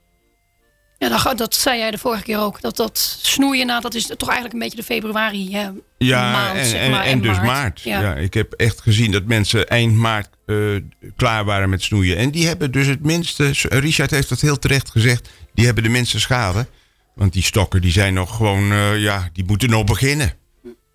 [0.98, 2.60] Ja, dat, dat zei jij de vorige keer ook.
[2.60, 6.58] Dat dat snoeien, nou, dat is toch eigenlijk een beetje de februari eh, Ja, maand,
[6.58, 7.46] en, zeg maar, en dus maart.
[7.46, 7.80] maart.
[7.80, 8.00] Ja.
[8.00, 8.14] Ja.
[8.14, 10.28] ik heb echt gezien dat mensen eind maart
[11.16, 12.16] klaar waren met snoeien.
[12.16, 13.50] En die hebben dus het minste...
[13.68, 15.30] Richard heeft dat heel terecht gezegd.
[15.54, 16.66] Die hebben de minste schade.
[17.16, 18.72] Want die stokken die zijn nog gewoon...
[18.72, 20.34] eh, ja, die moeten nog beginnen.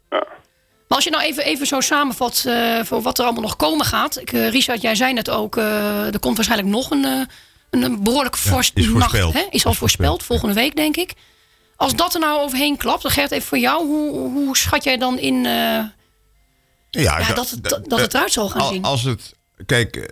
[0.10, 3.86] Maar als je nou even, even zo samenvat eh, voor wat er allemaal nog komen
[3.86, 4.20] gaat.
[4.20, 7.22] Ik, eh, Richard, jij zei net ook, eh, er komt waarschijnlijk nog een, eh,
[7.70, 8.98] een, behoorlijk forse is nacht.
[9.00, 9.34] voorspeld.
[9.34, 9.40] Hè?
[9.40, 11.14] Is al Is voorspeld, voorspeld, volgende week denk ik.
[11.76, 13.86] Als dat er nou overheen klapt, dan Gert even voor jou.
[13.88, 15.90] Hoe, hoe schat jij dan in eh, Ja,
[16.92, 18.84] ja, da- dat, het, da- dat het eruit zal gaan Al- zien?
[18.84, 19.34] Als het,
[19.66, 20.10] kijk,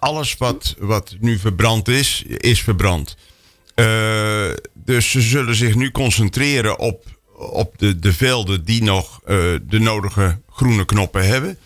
[0.00, 3.16] alles wat, wat nu verbrand is, is verbrand.
[3.78, 7.02] Eh, dus ze zullen zich nu concentreren op,
[7.36, 11.58] op de, de velden die nog eh, de nodige groene knoppen hebben.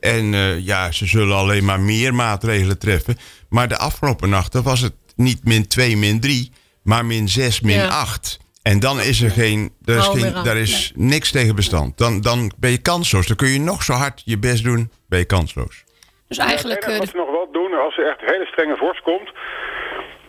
[0.00, 3.16] En eh, ja, ze zullen alleen maar meer maatregelen treffen.
[3.48, 6.52] Maar de afgelopen nachten was het niet min 2, min 3,
[6.82, 7.88] maar min 6, min Ja.
[7.88, 8.38] 8.
[8.62, 11.98] En dan is er geen, er is, daar is niks tegen bestand.
[11.98, 13.26] Dan, dan ben je kansloos.
[13.26, 15.84] Dan kun je nog zo hard je best doen, ben je kansloos.
[16.28, 16.82] dus Ja, eigenlijk...
[16.84, 19.32] eh, wat ze nog wel doen, als er echt hele strenge vorst komt...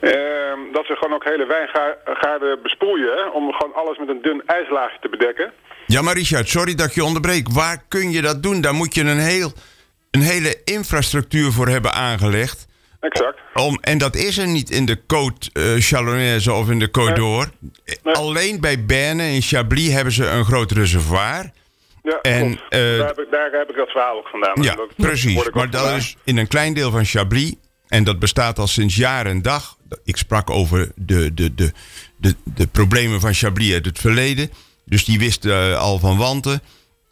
[0.01, 3.33] ehm, dat ze gewoon ook hele wijngaarden besproeien...
[3.33, 5.51] om gewoon alles met een dun ijslaagje te bedekken.
[5.87, 7.47] Ja, maar Richard, sorry dat ik je onderbreek.
[7.49, 8.61] Waar kun je dat doen?
[8.61, 9.51] Daar moet je een, heel,
[10.11, 12.67] een hele infrastructuur voor hebben aangelegd.
[12.99, 13.39] Exact.
[13.53, 17.03] Om, en dat is er niet in de Côte eh, Chalonnaise of in de Côte
[17.05, 17.13] Nee.
[17.13, 17.49] d'Or.
[18.03, 18.15] Nee.
[18.15, 21.51] Alleen bij Berne in Chablis hebben ze een groot reservoir.
[22.03, 24.61] Ja, En, eh, daar, heb ik, daar heb ik dat verhaal ook vandaan.
[24.61, 25.49] Ja, Dat precies.
[25.49, 27.53] Maar dat is in een klein deel van Chablis.
[27.91, 29.77] En dat bestaat al sinds jaar en dag.
[30.03, 31.73] Ik sprak over de, de, de,
[32.17, 34.51] de, de problemen van Chablis uit het verleden.
[34.85, 36.61] Dus die wisten eh, al van wanten.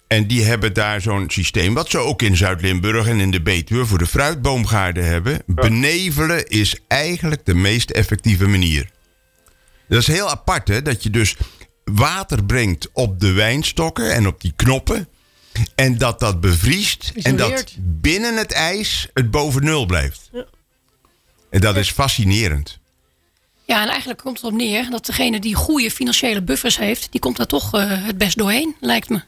[0.08, 3.86] En die hebben daar zo'n systeem, wat ze ook in Zuid-Limburg en in de Betuwe
[3.86, 5.42] voor de fruitboomgaarden hebben.
[5.46, 8.90] Benevelen is eigenlijk de meest effectieve manier.
[9.88, 10.82] Dat is heel apart, hè?
[10.82, 11.36] Dat je dus
[11.84, 15.08] water brengt op de wijnstokken en op die knoppen.
[15.76, 17.12] En dat dat bevriest.
[17.22, 20.30] En dat binnen het ijs het boven nul blijft.
[21.50, 22.78] En dat is fascinerend.
[23.66, 27.20] Ja, en eigenlijk komt het op neer dat degene die goede financiële buffers heeft, die
[27.22, 29.22] komt daar toch eh, het best doorheen, lijkt me.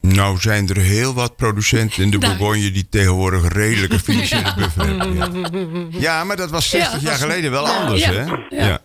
[0.00, 4.86] Nou zijn er heel wat producenten in de Daar- Bourgogne die tegenwoordig redelijke financiële buffer
[4.86, 5.88] hebben.
[5.92, 5.98] Ja.
[6.00, 8.24] Ja, maar dat was 60 dat jaar was- geleden wel anders, hè?
[8.50, 8.80] ja.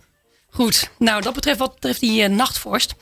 [0.50, 2.94] Goed, nou dat betreft wat betreft die eh, nachtvorst.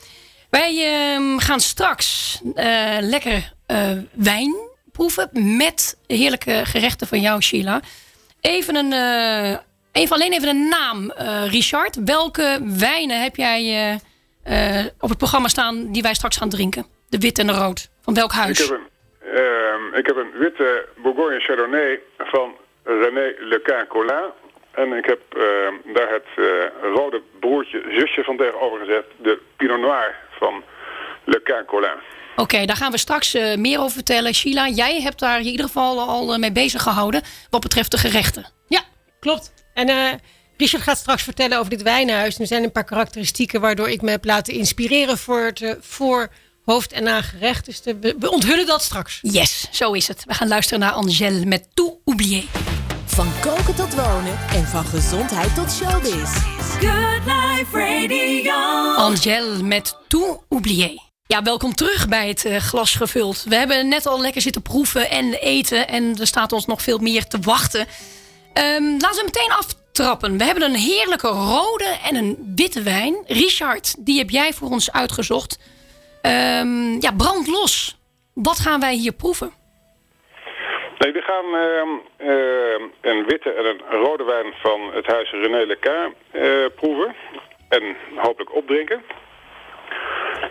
[0.49, 3.53] Wij ehm, gaan straks eh, lekker
[4.13, 4.55] wijn
[4.91, 7.81] proeven met heerlijke gerechten van jou, Sheila.
[8.41, 8.93] Even een,
[9.91, 12.03] even, alleen even een naam, eh, Richard.
[12.05, 13.61] Welke wijnen heb jij
[14.43, 16.85] eh, eh, op het programma staan die wij straks gaan drinken?
[17.09, 17.89] De wit en de rood.
[18.01, 18.59] Van welk Ik huis?
[18.59, 18.87] heb, een,
[19.35, 22.51] ehm, ik heb een witte Bourgogne Chardonnay van
[22.83, 24.29] René Lequin Collin.
[24.71, 26.45] En ik heb ehm, daar het
[26.95, 29.05] rode broertje, zusje van tegenover gezet.
[29.17, 30.63] De Pinot Noir van
[31.25, 31.99] Lequin Collin.
[32.35, 34.33] Oké, daar gaan we straks meer over vertellen.
[34.33, 38.45] Sheila, jij hebt daar in ieder geval al mee bezig gehouden wat betreft de gerechten.
[38.67, 38.81] Ja,
[39.19, 39.60] klopt.
[39.73, 40.11] En eh,
[40.57, 42.39] Richard gaat straks vertellen over dit wijnhuis.
[42.39, 46.29] Er zijn een paar karakteristieken waardoor ik me heb laten inspireren voor het eh, voor
[46.65, 47.65] hoofd- en nagerecht.
[47.65, 49.19] Dus de- we, onthullen dat straks.
[49.21, 50.23] Yes, zo is het.
[50.25, 52.43] We gaan luisteren naar Angèle met Tout oublié.
[53.05, 56.29] Van koken tot wonen en van gezondheid tot showbiz.
[56.79, 58.53] Good Life Radio.
[58.95, 61.01] Angèle met Tout oublié.
[61.27, 63.43] Ja, welkom terug bij het eh, glas gevuld.
[63.47, 65.87] We hebben net al lekker zitten proeven en eten.
[65.87, 67.87] En er staat ons nog veel meer te wachten.
[68.53, 70.37] Ehm, laten we meteen aftrappen.
[70.37, 73.15] We hebben een heerlijke rode en een witte wijn.
[73.27, 75.59] Richard, die heb jij voor ons uitgezocht.
[76.21, 77.99] Ehm, ja, brand los.
[78.33, 79.51] Wat gaan wij hier proeven?
[80.97, 86.65] We gaan ehm, een witte en een rode wijn van het huis René Lequin eh,
[86.75, 87.15] proeven.
[87.69, 89.01] En hopelijk opdrinken.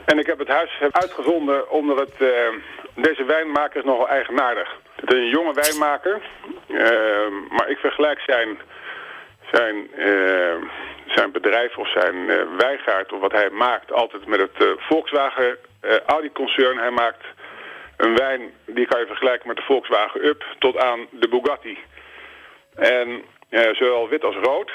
[0.05, 2.55] En ik heb het huis uitgezonden omdat het, ehm,
[2.94, 4.76] deze wijnmaker is nogal eigenaardig.
[4.94, 6.20] Het is een jonge wijnmaker,
[6.68, 8.59] ehm, maar ik vergelijk zijn,
[9.53, 10.62] zijn, ehm,
[11.07, 15.57] zijn bedrijf of zijn eh, wijngaard of wat hij maakt altijd met het eh, Volkswagen
[15.81, 16.79] eh, Audi-concern.
[16.79, 17.24] Hij maakt
[17.96, 21.79] een wijn die kan je vergelijken met de Volkswagen Up tot aan de Bugatti.
[22.74, 24.70] En eh, zowel wit als rood.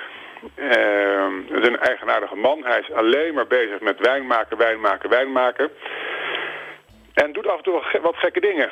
[0.55, 2.63] Eh, het is een eigenaardige man.
[2.63, 5.71] Hij is alleen maar bezig met wijn maken, wijn maken, wijn maken.
[7.13, 8.69] En doet af en toe wat gekke dingen.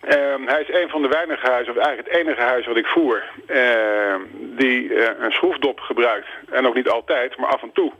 [0.00, 2.86] Ehm, hij is een van de weinige huizen, of eigenlijk het enige huis wat ik
[2.86, 6.28] voer, ehm, die eh, een schroefdop gebruikt.
[6.50, 7.92] En ook niet altijd, maar af en toe.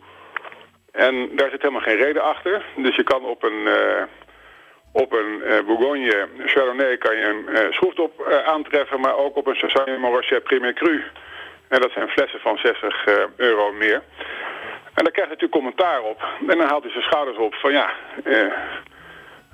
[0.93, 2.65] En daar zit helemaal geen reden achter.
[2.77, 4.03] Dus je kan op een, eh,
[4.93, 10.01] op een eh, Bourgogne Chardonnay kan je een schroefdop aantreffen, maar ook op een Sauvignon
[10.01, 11.03] Montrachet Premier Cru.
[11.69, 14.03] En dat zijn flessen van 60 eh, euro meer.
[14.95, 16.23] En daar krijgt hij natuurlijk commentaar op.
[16.49, 17.91] En dan haalt hij zijn schouders op van ja,
[18.25, 18.53] eh,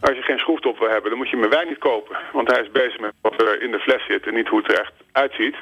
[0.01, 2.17] als je geen schroefdop wil hebben, dan moet je mijn wijn niet kopen.
[2.33, 4.73] Want hij is bezig met wat er in de fles zit en niet hoe het
[4.73, 5.57] er echt uitziet.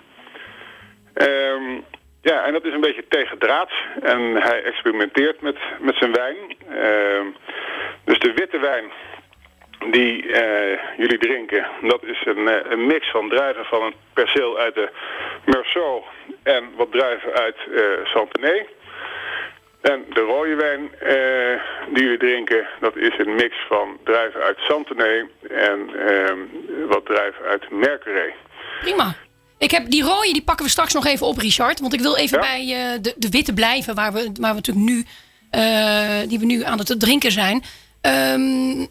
[1.15, 1.81] Ehm,
[2.23, 3.73] ja, en dat is een beetje tegendraads.
[4.03, 6.37] En hij experimenteert met, met zijn wijn.
[6.71, 7.27] Ehm,
[8.05, 8.85] dus de witte wijn
[9.91, 14.59] die eh, jullie drinken, dat is een, eh, een mix van druiven van een perceel
[14.59, 14.91] uit de
[15.45, 16.05] Meursault
[16.43, 18.67] en wat druiven uit eh Santenay.
[19.81, 20.91] En de rode wijn
[21.93, 26.39] die jullie drinken, dat is een mix van druiven uit Santenay en ehm,
[26.89, 28.35] wat druiven uit Mercury.
[28.81, 29.15] Prima.
[29.59, 31.81] Ik heb die rode, die pakken we straks nog even op, Richard.
[31.81, 32.45] Want ik wil even Ja.
[32.47, 32.67] bij
[33.01, 35.05] de, de witte blijven, waar we, waar we natuurlijk nu,
[36.29, 37.63] die we nu aan het drinken zijn.
[38.01, 38.87] Ehm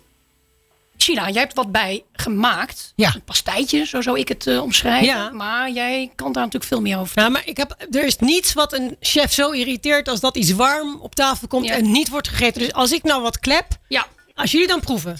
[1.02, 2.94] Sheila, jij hebt wat bij gemaakt.
[2.96, 3.12] Ja.
[3.16, 5.06] Een pastijtje, zo zou ik het eh, omschrijven.
[5.06, 5.30] Ja.
[5.30, 7.32] Maar jij kan daar natuurlijk veel meer over.
[7.32, 11.00] Maar ik heb, er is niets wat een chef zo irriteert als dat iets warm
[11.02, 11.74] op tafel komt Ja.
[11.74, 12.62] en niet wordt gegeten.
[12.62, 15.18] Dus als ik nou wat klep, Ja, als jullie dan proeven.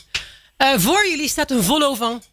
[0.58, 2.30] Eh, voor jullie staat een vol au vent.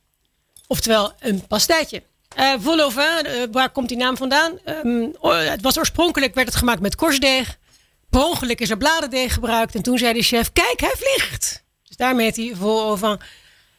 [0.67, 2.03] Oftewel een pastijtje.
[2.35, 4.59] Eh vol au vent, eh, waar komt die naam vandaan?
[4.65, 5.07] Ehm,
[5.51, 7.57] het was oorspronkelijk werd het gemaakt met korstdeeg.
[8.11, 9.75] Per ongeluk is er bladerdeeg gebruikt.
[9.75, 11.67] En toen zei de chef, kijk, hij vliegt.
[11.99, 13.21] Daarmee heet hij vol vent.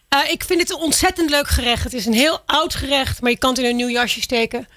[0.10, 1.84] Eh, ik vind het een ontzettend leuk gerecht.
[1.84, 4.68] Het is een heel oud gerecht, maar je kan het in een nieuw jasje steken.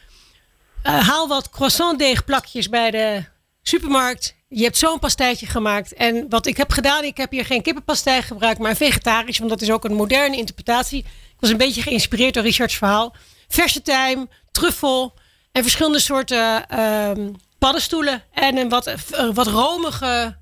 [0.83, 3.25] Eh, haal wat croissantdeegplakjes bij de
[3.63, 4.35] supermarkt.
[4.49, 5.95] Je hebt zo'n pastijtje gemaakt.
[5.95, 9.39] En wat ik heb gedaan, ik heb hier geen kippenpastij gebruikt, maar vegetarisch.
[9.39, 10.99] Want dat is ook een moderne interpretatie.
[10.99, 13.15] Ik was een beetje geïnspireerd door Richards verhaal.
[13.49, 15.15] Verse tijm, truffel
[15.53, 18.23] en verschillende soorten ehm, paddenstoelen.
[18.33, 20.37] En een wat, eh, wat romige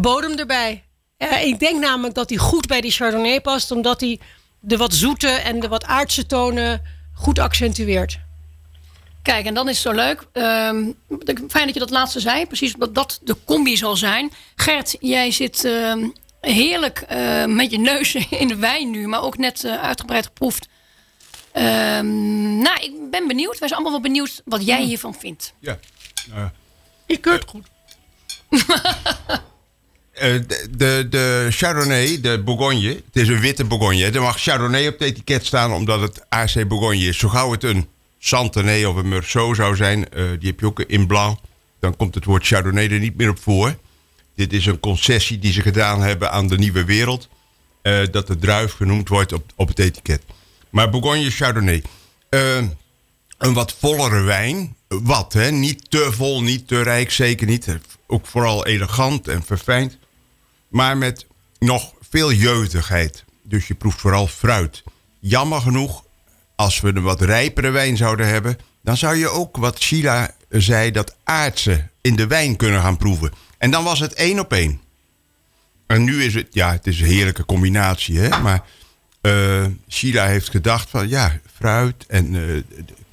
[0.00, 0.84] bodem erbij.
[1.30, 3.70] Eh, ik denk namelijk dat die goed bij die Chardonnay past.
[3.70, 4.20] Omdat die
[4.60, 6.82] de wat zoete en de wat aardse tonen
[7.14, 8.18] goed accentueert.
[9.22, 10.26] kijk, en dan is het zo leuk.
[10.32, 10.84] Ehm,
[11.48, 12.46] fijn dat je dat laatste zei.
[12.46, 14.32] Precies dat dat de combi zal zijn.
[14.56, 16.08] Gert, jij zit ehm,
[16.40, 19.06] heerlijk eh, met je neus in de wijn nu.
[19.06, 20.68] Maar ook net eh, uitgebreid geproefd.
[21.52, 23.58] Ehm, nou, ik ben benieuwd.
[23.58, 25.54] Wij zijn allemaal wel benieuwd wat jij hiervan vindt.
[25.58, 25.78] Ja.
[26.32, 26.48] Nou,
[27.06, 27.66] Ik keur het goed.
[30.14, 30.34] Eh,
[30.70, 34.10] de, de, Chardonnay, de Bourgogne, het is een witte Bourgogne.
[34.10, 37.18] Er mag Chardonnay op het etiket staan omdat het AC Bourgogne is.
[37.18, 40.80] Zo gauw het een Santenay of een Meursault zou zijn, eh, die heb je ook
[40.80, 41.38] in blanc,
[41.80, 43.76] dan komt het woord Chardonnay er niet meer op voor.
[44.34, 47.28] Dit is een concessie die ze gedaan hebben aan de nieuwe wereld.
[47.82, 50.22] eh, dat de druif genoemd wordt op, op het etiket.
[50.70, 51.82] Maar Bourgogne Chardonnay.
[53.38, 54.76] Een wat vollere wijn.
[54.88, 55.50] Wat, hè?
[55.50, 57.78] Niet te vol, niet te rijk, zeker niet.
[58.06, 59.98] Ook vooral elegant en verfijnd.
[60.74, 61.26] Maar met
[61.58, 63.24] nog veel jeugdigheid.
[63.42, 64.82] Dus je proeft vooral fruit.
[65.18, 66.04] Jammer genoeg,
[66.56, 68.58] als we een wat rijpere wijn zouden hebben...
[68.82, 73.32] dan zou je ook, wat Sheila zei, dat aardse in de wijn kunnen gaan proeven.
[73.58, 74.80] En dan was het één op één.
[75.86, 78.40] En nu is het, ja, het is een heerlijke combinatie, hè.
[78.40, 78.62] Maar
[79.20, 82.62] eh Sheila heeft gedacht van, ja, fruit en eh,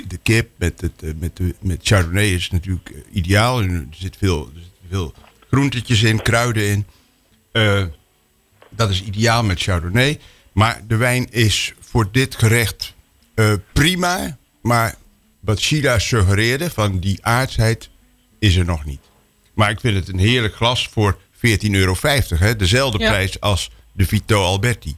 [0.08, 3.62] de, kip met, het, eh, met, de, met Chardonnay is natuurlijk ideaal.
[3.62, 5.14] Er zit veel, zitten veel
[5.50, 6.86] groentetjes in, kruiden in.
[7.52, 7.84] Eh,
[8.70, 10.20] dat is ideaal met Chardonnay.
[10.52, 12.94] Maar de wijn is voor dit gerecht
[13.36, 14.38] eh, prima.
[14.62, 14.96] Maar
[15.40, 17.90] wat Sheila suggereerde van die aardsheid
[18.40, 19.00] is er nog niet.
[19.54, 21.96] Maar ik vind het een heerlijk glas voor 14,50 euro.
[22.28, 22.56] Hè?
[22.56, 23.10] Dezelfde Ja.
[23.10, 24.96] prijs als de Vito Alberti.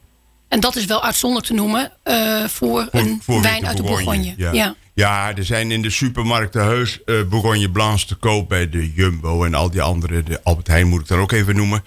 [0.47, 4.33] En dat is wel uitzonderlijk te noemen eh, voor, een wijn uit de Bourgogne.
[4.37, 4.51] Ja.
[4.51, 4.75] Ja.
[4.93, 5.35] Ja.
[5.35, 9.69] er zijn in de supermarkten heus Bourgogne Blancs te koop bij de Jumbo en al
[9.69, 10.23] die andere.
[10.23, 11.83] De Albert Heijn moet ik dan ook even noemen.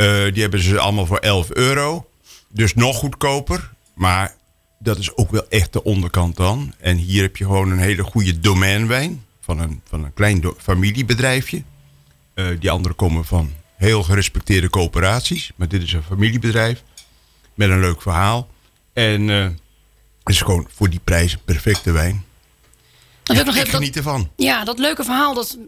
[0.00, 2.10] Eh, die hebben ze allemaal voor 11 euro.
[2.48, 3.70] Dus nog goedkoper.
[3.94, 4.34] Maar
[4.78, 6.74] dat is ook wel echt de onderkant dan.
[6.78, 9.24] En hier heb je gewoon een hele goede domeinwijn.
[9.40, 11.62] Van een, van een klein familiebedrijfje.
[12.34, 15.50] Eh, die andere komen van heel gerespecteerde coöperaties.
[15.56, 16.82] Maar dit is een familiebedrijf.
[17.54, 18.48] Met een leuk verhaal.
[18.92, 19.54] En eh, het
[20.34, 22.24] is gewoon voor die prijs een perfecte wijn.
[23.22, 24.30] Dan wil ik nog even dat, geniet ervan.
[24.36, 25.58] ja, dat leuke verhaal, dat,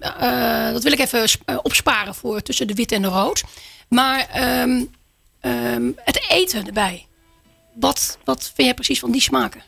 [0.72, 3.42] dat wil ik even sp- opsparen voor tussen de wit en de rood.
[3.92, 4.84] Maar ehm,
[5.40, 7.06] ehm, het eten erbij.
[7.72, 9.62] wat, wat vind jij precies van die smaken?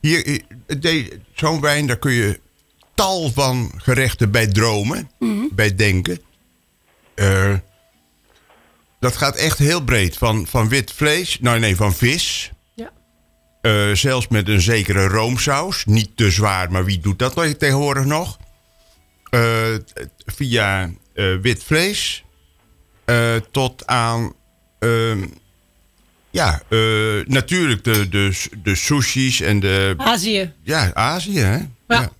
[0.00, 2.40] Hier, eh, zo'n wijn, daar kun je
[2.94, 5.10] tal van gerechten bij dromen,
[5.50, 6.20] bij denken.
[7.14, 7.54] Eh,
[9.00, 10.18] dat gaat echt heel breed.
[10.18, 12.50] Van, van wit vlees, nou nee, van vis.
[12.74, 12.92] Ja.
[13.60, 15.84] Eh, zelfs met een zekere roomsaus.
[15.84, 18.38] Niet te zwaar, maar wie doet dat tegenwoordig nog?
[19.30, 19.74] Eh,
[20.26, 22.24] via eh, wit vlees
[23.10, 24.32] eh, tot aan...
[24.78, 25.26] ehm,
[26.30, 26.78] ja, eh,
[27.24, 29.94] natuurlijk de, de, de sushis en de...
[29.96, 30.52] Azië.
[30.62, 31.58] Ja, Azië, hè?
[31.88, 32.10] Ja.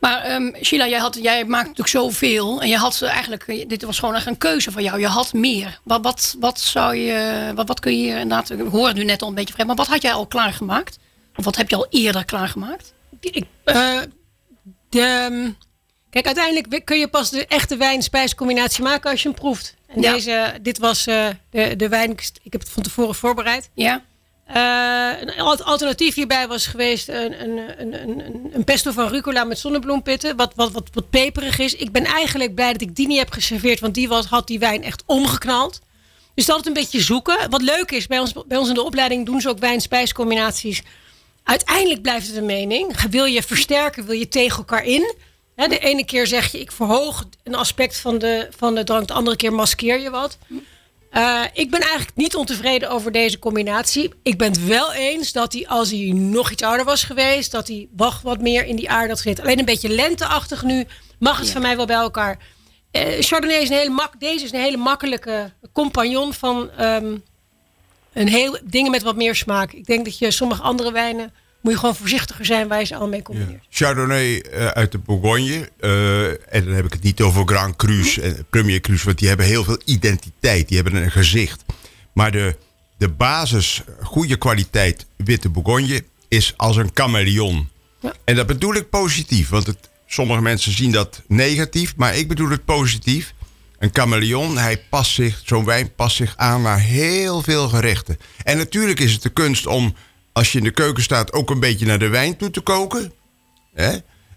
[0.00, 2.62] Maar ehm, Sheila, jij, had, jij maakt natuurlijk zoveel.
[2.62, 5.00] En je had eigenlijk, dit was gewoon echt een keuze van jou.
[5.00, 5.80] Je had meer.
[5.84, 9.04] Wat, wat, wat zou je, wat, wat kun je hier inderdaad, ik hoor het nu
[9.04, 9.68] net al een beetje vreemd.
[9.68, 10.98] Maar wat had jij al klaargemaakt?
[11.36, 12.92] Of wat heb je al eerder klaargemaakt?
[13.20, 13.98] Ik, eh,
[14.88, 15.50] de, ehm,
[16.10, 19.76] kijk, uiteindelijk kun je pas de echte wijn-spijscombinatie maken als je hem proeft.
[19.94, 20.12] En Ja.
[20.12, 22.10] deze, dit was eh, de, de wijn,
[22.42, 23.70] ik heb het van tevoren voorbereid.
[23.74, 24.02] Ja?
[24.46, 29.44] Eh, een al- alternatief hierbij was geweest een, een, een, een, een pesto van rucola
[29.44, 30.36] met zonnebloempitten.
[30.36, 31.74] Wat, wat, wat, wat peperig is.
[31.74, 33.80] Ik ben eigenlijk blij dat ik die niet heb geserveerd.
[33.80, 35.70] Want die was, had die wijn echt omgeknald.
[35.72, 35.80] Dus
[36.34, 37.50] het is altijd een beetje zoeken.
[37.50, 40.82] Wat leuk is, bij ons, bij ons in de opleiding doen ze ook wijn-spijscombinaties.
[41.44, 43.00] Uiteindelijk blijft het een mening.
[43.10, 45.14] Wil je versterken, wil je tegen elkaar in.
[45.60, 49.08] Hè, de ene keer zeg je, ik verhoog een aspect van de, van de drank.
[49.08, 50.38] De andere keer maskeer je wat.
[51.10, 54.12] Eh, ik ben eigenlijk niet ontevreden over deze combinatie.
[54.22, 57.68] Ik ben het wel eens dat hij, als hij nog iets ouder was geweest, dat
[57.68, 59.44] hij wacht wat meer in die aarde had gezeten.
[59.44, 60.86] Alleen een beetje lenteachtig nu,
[61.18, 62.38] mag het van mij wel bij elkaar.
[62.90, 67.16] Eh, Chardonnay is een hele mak deze is een hele makkelijke compagnon van ehm,
[68.12, 69.72] een heel, dingen met wat meer smaak.
[69.72, 72.96] Ik denk dat je sommige andere wijnen moet je gewoon voorzichtiger zijn waar je ze
[72.96, 73.64] al mee combineert.
[73.70, 75.68] Chardonnay eh, uit de Bourgogne.
[75.80, 79.28] eh, en dan heb ik het niet over Grand Cru en Premier Cru, want die
[79.28, 80.68] hebben heel veel identiteit.
[80.68, 81.64] Die hebben een gezicht.
[82.12, 82.56] Maar de,
[82.96, 87.68] de basis, goede kwaliteit witte Bourgogne, is als een chameleon.
[88.00, 88.12] Ja.
[88.24, 92.50] En dat bedoel ik positief, want het, sommige mensen zien dat negatief, maar ik bedoel
[92.50, 93.34] het positief.
[93.78, 98.18] Een chameleon, hij past zich, zo'n wijn past zich aan naar heel veel gerechten.
[98.44, 99.94] En natuurlijk is het de kunst om,
[100.40, 103.12] als je in de keuken staat, ook een beetje naar de wijn toe te koken.
[103.74, 103.96] Hè?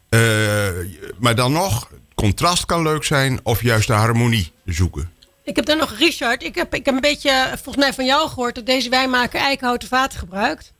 [0.10, 0.86] Eh,
[1.20, 5.12] maar dan nog, contrast kan leuk zijn of juist de harmonie zoeken.
[5.44, 6.44] Ik heb dan nog Richard.
[6.44, 9.39] Ik heb, ik heb een beetje, eh, volgens mij van jou gehoord, dat deze wijnmaker
[9.39, 10.74] eikenhouten vaten gebruikt.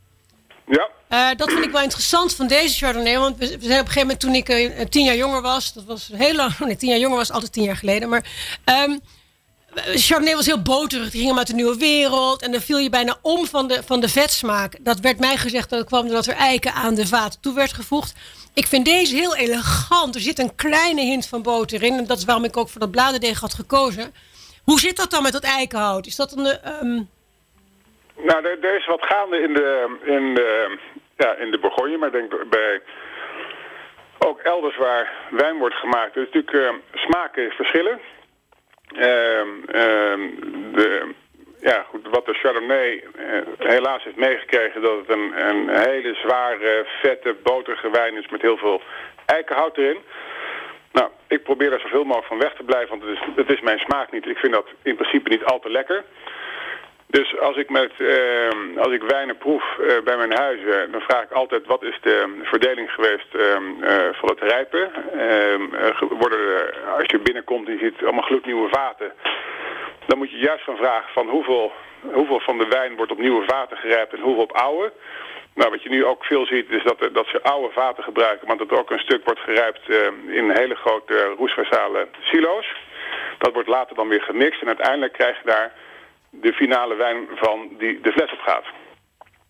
[0.68, 3.18] Ja, Eh, dat vind ik wel interessant van deze Chardonnay.
[3.18, 5.74] Want we, we zijn op een gegeven moment toen ik eh, tien jaar jonger was.
[5.74, 6.58] Dat was heel lang.
[6.60, 8.10] Nee, tien jaar jonger was altijd tien jaar geleden.
[8.10, 8.26] Maar
[8.64, 8.98] ehm,
[9.76, 11.10] Chardonnay was heel boterig.
[11.10, 12.42] Die ging hem uit de nieuwe wereld.
[12.42, 14.76] En dan viel je bijna om van de, van de vetsmaak.
[14.80, 18.14] Dat werd mij gezegd dat kwam doordat er eiken aan de vaat toe werd gevoegd.
[18.54, 20.16] Ik vind deze heel elegant.
[20.16, 21.94] Er zit een kleine hint van boter in.
[21.94, 24.14] En dat is waarom ik ook voor dat bladerdeeg had gekozen.
[24.64, 26.06] Hoe zit dat dan met dat eikenhout?
[26.06, 26.46] Is dat een...
[26.46, 27.02] ehm,
[28.16, 30.78] nou, er, is wat gaande in de, in, de,
[31.18, 32.82] ja, in de Bourgogne, maar ik denk bij
[34.18, 36.16] ook elders waar wijn wordt gemaakt.
[36.16, 38.00] Is natuurlijk eh, smaken verschillen.
[38.94, 40.22] Ehm, ehm,
[40.74, 41.14] de,
[41.60, 46.86] ja, goed, wat de Chardonnay eh, helaas heeft meegekregen, dat het een, een hele zware,
[47.02, 48.82] vette, boterige wijn is met heel veel
[49.26, 49.98] eikenhout erin.
[50.92, 53.62] Nou, ik probeer daar zoveel mogelijk van weg te blijven, want het is, het is
[53.62, 54.26] mijn smaak niet.
[54.26, 56.04] Ik vind dat in principe niet al te lekker.
[57.18, 61.24] Dus als ik, met, ehm, als ik wijnen proef eh, bij mijn huizen, dan vraag
[61.24, 64.92] ik altijd wat is de verdeling geweest ehm, eh, van het rijpen.
[65.12, 69.14] Ehm, eh, worden er, als je binnenkomt en je ziet allemaal gloednieuwe vaten,
[70.06, 71.72] dan moet je juist gaan vragen van hoeveel,
[72.14, 74.92] hoeveel van de wijn wordt op nieuwe vaten gerijpt en hoeveel op oude.
[75.54, 78.58] Nou, wat je nu ook veel ziet is dat, dat ze oude vaten gebruiken, maar
[78.58, 79.90] dat ook een stuk wordt gerijpt
[80.28, 82.76] in hele grote roesversale silo's.
[83.38, 85.72] Dat wordt later dan weer gemixt en uiteindelijk krijg je daar
[86.42, 88.66] de finale wijn van die de fles op gaat.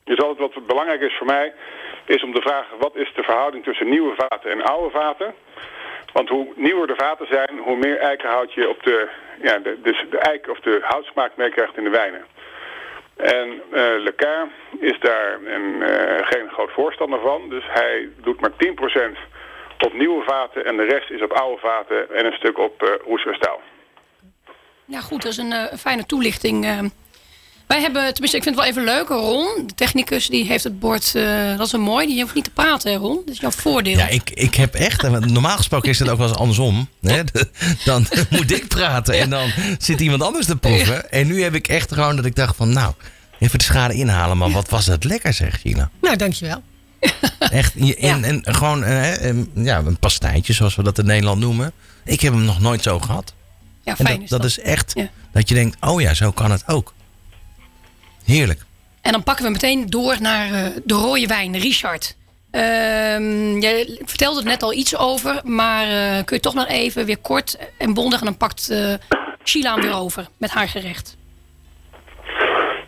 [0.03, 1.53] Dus altijd wat belangrijk is voor mij,
[2.05, 5.33] is om te vragen wat is de verhouding tussen nieuwe vaten en oude vaten.
[6.13, 9.09] Want hoe nieuwer de vaten zijn, hoe meer eikenhout je op de,
[9.41, 12.25] ja, de, dus de eik of de houtsmaak meekrijgt in de wijnen.
[13.17, 17.49] En eh Lecain is daar eh, geen groot voorstander van.
[17.49, 19.17] Dus hij doet maar 10%
[19.79, 23.61] op nieuwe vaten en de rest is op oude vaten en een stuk op roesverstaal.
[24.87, 26.65] Ja, goed, dat is een eh, fijne toelichting.
[26.65, 26.79] eh.
[27.67, 29.07] wij hebben, tenminste, ik vind het wel even leuk.
[29.07, 31.15] Ron, de technicus, die heeft het bord.
[31.15, 32.07] eh, dat is een mooi.
[32.07, 33.21] Die hoeft niet te praten, hè, Ron.
[33.25, 33.97] Dat is jouw voordeel.
[33.97, 35.03] Ja, ik, ik heb echt.
[35.03, 36.87] en Normaal gesproken is het ook wel eens andersom.
[37.01, 37.21] Hè?
[37.85, 41.11] Dan moet ik praten en dan zit iemand anders te proeven.
[41.11, 42.93] En nu heb ik echt gewoon dat ik dacht van nou,
[43.39, 44.37] even de schade inhalen.
[44.37, 45.89] Maar wat was dat lekker zeg, Sheila.
[46.01, 46.61] nou, dankjewel.
[47.39, 47.75] Echt.
[47.97, 48.79] En, en gewoon
[49.55, 51.71] ja, een pastijtje zoals we dat in Nederland noemen.
[52.05, 53.33] Ik heb hem nog nooit zo gehad.
[53.83, 54.49] Ja, En fijn dat, is dat dat.
[54.49, 55.07] is echt Ja.
[55.31, 56.93] dat je denkt, oh ja, zo kan het ook.
[58.25, 58.61] Heerlijk.
[59.01, 62.15] En dan pakken we meteen door naar eh, de rode wijn, Richard.
[62.51, 67.05] Ehm jij vertelde er net al iets over, maar eh, kun je toch nog even
[67.05, 68.93] weer kort en bondig en dan pakt eh
[69.43, 71.17] Sheila hem weer over met haar gerecht.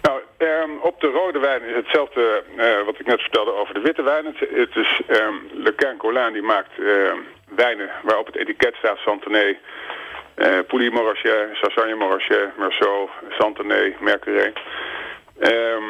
[0.02, 3.80] Nou, ehm, op de rode wijn is hetzelfde eh, wat ik net vertelde over de
[3.80, 4.26] witte wijn.
[4.26, 5.34] Het, het is ehm
[5.64, 7.18] Le Quin Colin die maakt ehm,
[7.56, 9.58] wijnen waarop het etiket staat Santenay,
[10.36, 14.54] eh Pouilly Morachet, Sassagne Morachet, Merceau, Santenay, Mercurey.
[15.40, 15.84] Ehm,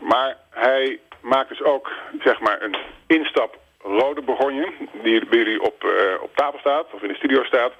[0.00, 1.90] maar hij maakt dus ook
[2.22, 2.76] zeg maar een
[3.06, 4.72] instap rode Bourgogne
[5.02, 7.72] die bij jullie op, eh, op tafel staat of in de studio staat.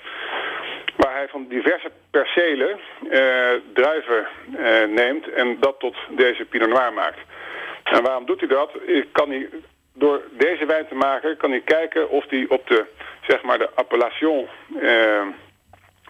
[0.97, 2.79] Waar hij van diverse percelen
[3.11, 4.27] eh, druiven
[4.95, 7.19] neemt en dat tot deze Pinot Noir maakt.
[7.83, 8.71] En waarom doet hij dat?
[9.13, 9.49] Kan hij,
[9.95, 12.85] door deze wijn te maken, kan hij kijken of hij op de,
[13.27, 14.49] zeg maar, de appellation
[14.81, 15.27] eh,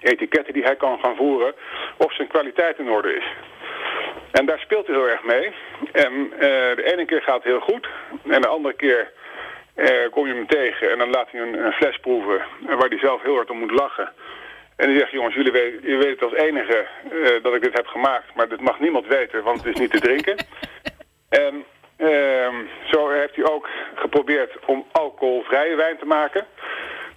[0.02, 1.54] etiketten die hij kan gaan voeren,
[1.96, 3.24] of zijn kwaliteit in orde is.
[4.30, 5.52] En daar speelt hij heel erg mee.
[5.92, 7.88] En eh, de ene keer gaat het heel goed.
[8.28, 9.12] En de andere keer
[9.74, 10.90] eh, kom je hem tegen.
[10.90, 12.42] En dan laat hij een, een fles proeven.
[12.68, 14.12] eh, Waar hij zelf heel hard om moet lachen.
[14.76, 16.86] En die zegt, jongens, jullie weten, jullie weten het als enige
[17.42, 18.34] dat ik dit heb gemaakt.
[18.34, 20.36] Maar dit mag niemand weten, want het is niet te drinken.
[21.46, 21.64] en
[21.96, 26.46] ehm, zo heeft hij ook geprobeerd om alcoholvrije wijn te maken.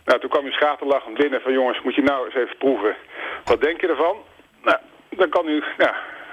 [0.06, 2.96] Nou, toen kwam hij schaterlachend binnen van, jongens, moet je nou eens even proeven.
[3.44, 4.18] Wat denk je ervan?
[4.64, 4.78] Nou,
[5.10, 5.64] dan kan u...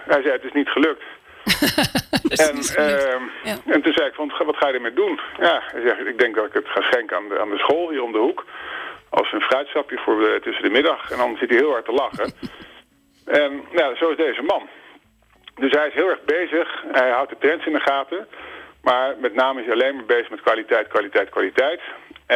[0.04, 1.02] Hij zei, het is niet gelukt.
[2.46, 3.56] en, ehm, Ja.
[3.66, 5.20] en toen zei ik, van, wat ga je ermee doen?
[5.38, 7.90] Ja, hij zegt, ik denk dat ik het ga schenken aan de, aan de school
[7.90, 8.44] hier om de hoek.
[9.10, 11.10] Als een fruitsapje voor de, tussen de middag.
[11.10, 12.32] En dan zit hij heel hard te lachen.
[13.42, 14.68] en nou, zo is deze man.
[15.54, 16.84] Dus hij is heel erg bezig.
[16.92, 18.28] Hij houdt de trends in de gaten.
[18.82, 21.80] Maar met name is hij alleen maar bezig met kwaliteit, kwaliteit, kwaliteit.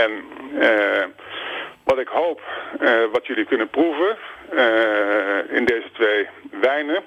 [0.03, 0.11] En
[0.61, 1.05] eh,
[1.84, 2.40] wat ik hoop,
[2.80, 4.16] eh, wat jullie kunnen proeven
[4.51, 6.28] eh, in deze twee
[6.61, 7.05] wijnen,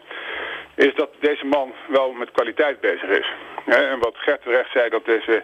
[0.76, 3.28] is dat deze man wel met kwaliteit bezig is.
[3.66, 5.44] En wat Gert terecht zei, dat deze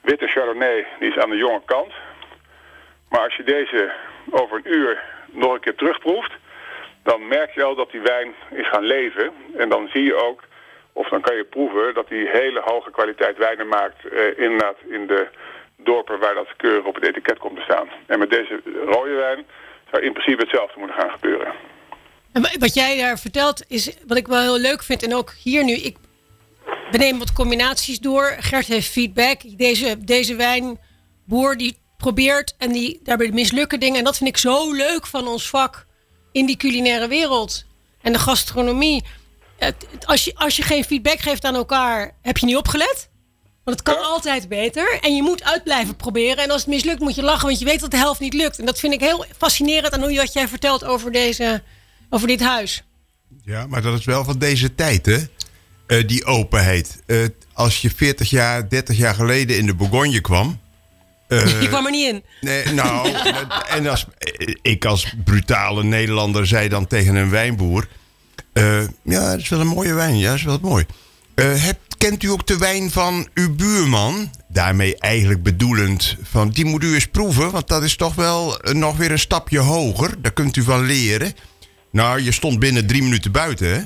[0.00, 1.92] witte Chardonnay, die is aan de jonge kant.
[3.08, 3.92] Maar als je deze
[4.30, 6.32] over een uur nog een keer terugproeft,
[7.02, 9.32] dan merk je al dat die wijn is gaan leven.
[9.56, 10.40] En dan zie je ook,
[10.92, 15.06] of dan kan je proeven, dat hij hele hoge kwaliteit wijnen maakt, eh, inderdaad in
[15.06, 15.28] de
[15.92, 17.88] dorpen waar dat keurig op het etiket komt te staan.
[18.06, 18.54] En met deze
[18.94, 19.40] rode wijn
[19.90, 21.52] zou in principe hetzelfde moeten gaan gebeuren.
[22.32, 25.02] En wa- wat jij daar vertelt is wat ik wel heel leuk vind.
[25.02, 25.72] En ook hier nu.
[25.72, 25.96] Ik
[26.90, 28.36] nemen wat combinaties door.
[28.40, 29.40] Gert heeft feedback.
[29.56, 33.98] Deze, deze wijnboer die probeert en die daarbij mislukken dingen.
[33.98, 35.86] En dat vind ik zo leuk van ons vak
[36.32, 37.64] in die culinaire wereld.
[38.02, 39.04] En de gastronomie.
[40.04, 43.10] Als, je, als je geen feedback geeft aan elkaar, heb je niet opgelet.
[43.68, 44.98] Want het kan altijd beter.
[45.00, 46.42] En je moet uit blijven proberen.
[46.44, 48.58] En als het mislukt, moet je lachen, want je weet dat de helft niet lukt.
[48.58, 51.62] En dat vind ik heel fascinerend aan hoe je- wat jij vertelt over, deze,
[52.10, 52.82] over dit huis.
[53.44, 55.16] Ja, maar dat is wel van deze tijd, hè?
[55.86, 57.00] Eh, die openheid.
[57.06, 57.18] Eh,
[57.52, 60.60] als je 40 jaar, 30 jaar geleden in de Bourgogne kwam.
[61.28, 62.24] eh, Je kwam er niet in.
[62.40, 63.08] Nee, nou,
[63.76, 64.06] en als,
[64.62, 67.88] ik als brutale Nederlander zei dan tegen een wijnboer...
[69.04, 70.86] ja, dat is wel een mooie wijn, ja, dat is wel mooi.
[71.34, 74.30] Hebt, kent u ook de wijn van uw buurman?
[74.48, 77.50] Daarmee eigenlijk bedoelend van, die moet u eens proeven...
[77.50, 80.22] want dat is toch wel eh, nog weer een stapje hoger.
[80.22, 81.32] Daar kunt u van leren.
[81.90, 83.82] Nou, je stond binnen drie minuten buiten, hè?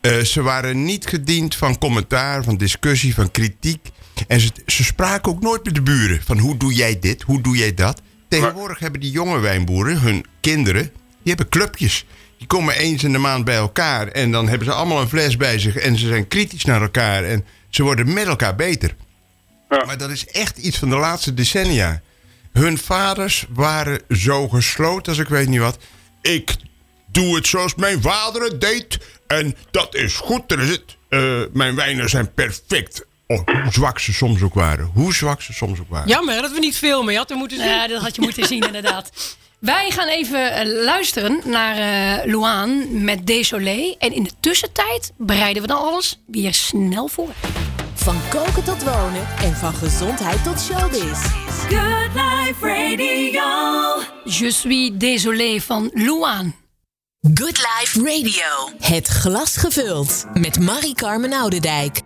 [0.00, 3.88] Eh, ze waren niet gediend van commentaar, van discussie, van kritiek.
[4.26, 6.22] En ze, ze spraken ook nooit met de buren.
[6.24, 8.00] Van hoe doe jij dit, hoe doe jij dat.
[8.28, 10.82] Tegenwoordig hebben die jonge wijnboeren, hun kinderen,
[11.22, 12.04] die hebben clubjes.
[12.40, 14.08] Die komen eens in de maand bij elkaar.
[14.08, 15.76] En dan hebben ze allemaal een fles bij zich.
[15.76, 17.24] En ze zijn kritisch naar elkaar.
[17.24, 18.96] En ze worden met elkaar beter.
[19.68, 19.84] Ja.
[19.84, 22.00] Maar dat is echt iets van de laatste decennia.
[22.52, 25.78] Hun vaders waren zo gesloten als ik weet niet wat.
[26.22, 26.56] Ik
[27.06, 28.98] doe het zoals mijn vader het deed.
[29.26, 30.96] En dat is goed, dat is het.
[31.08, 33.04] Eh, mijn wijnen zijn perfect.
[33.26, 34.90] Oh, hoe zwak ze soms ook waren.
[34.94, 36.08] Hoe zwak ze soms ook waren.
[36.08, 37.12] Jammer dat we niet filmen.
[37.12, 37.66] Je had er moeten zien.
[37.66, 39.10] Ja, dat had je moeten zien, inderdaad.
[39.60, 43.94] Wij gaan even eh, luisteren naar eh Luan met Désolé.
[43.98, 47.28] En in de tussentijd bereiden we dan alles weer snel voor.
[47.94, 51.18] Van koken tot wonen en van gezondheid tot showbiz.
[51.68, 53.42] Good Life Radio.
[54.24, 56.54] Je suis désolé van Luan.
[57.34, 58.76] Good Life Radio.
[58.80, 60.26] Het glas gevuld.
[60.34, 62.00] Met Marie-Carmen Oudendijk.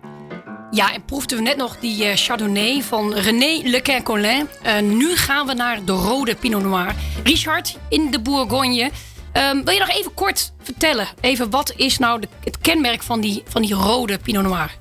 [0.71, 4.47] Ja, en proefden we net nog die eh, Chardonnay van René Le Quincolin.
[4.63, 6.93] Eh nu gaan we naar de rode Pinot Noir.
[7.23, 8.89] Richard, in de Bourgogne.
[9.33, 11.07] Ehm, wil je nog even kort vertellen?
[11.21, 14.71] Even wat is nou de, het kenmerk van die, van die rode Pinot Noir?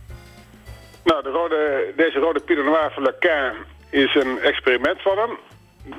[1.05, 3.53] Nou, de rode, deze rode Pinot Noir van Le
[3.91, 5.39] is een experiment van hem.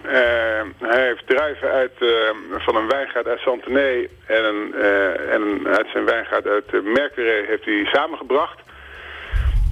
[0.04, 1.94] Eh, hij heeft druiven uit,
[2.52, 4.74] van een wijngaard uit Santenay en,
[5.30, 8.60] en uit zijn wijngaard uit uh, Mercurey heeft hij samengebracht.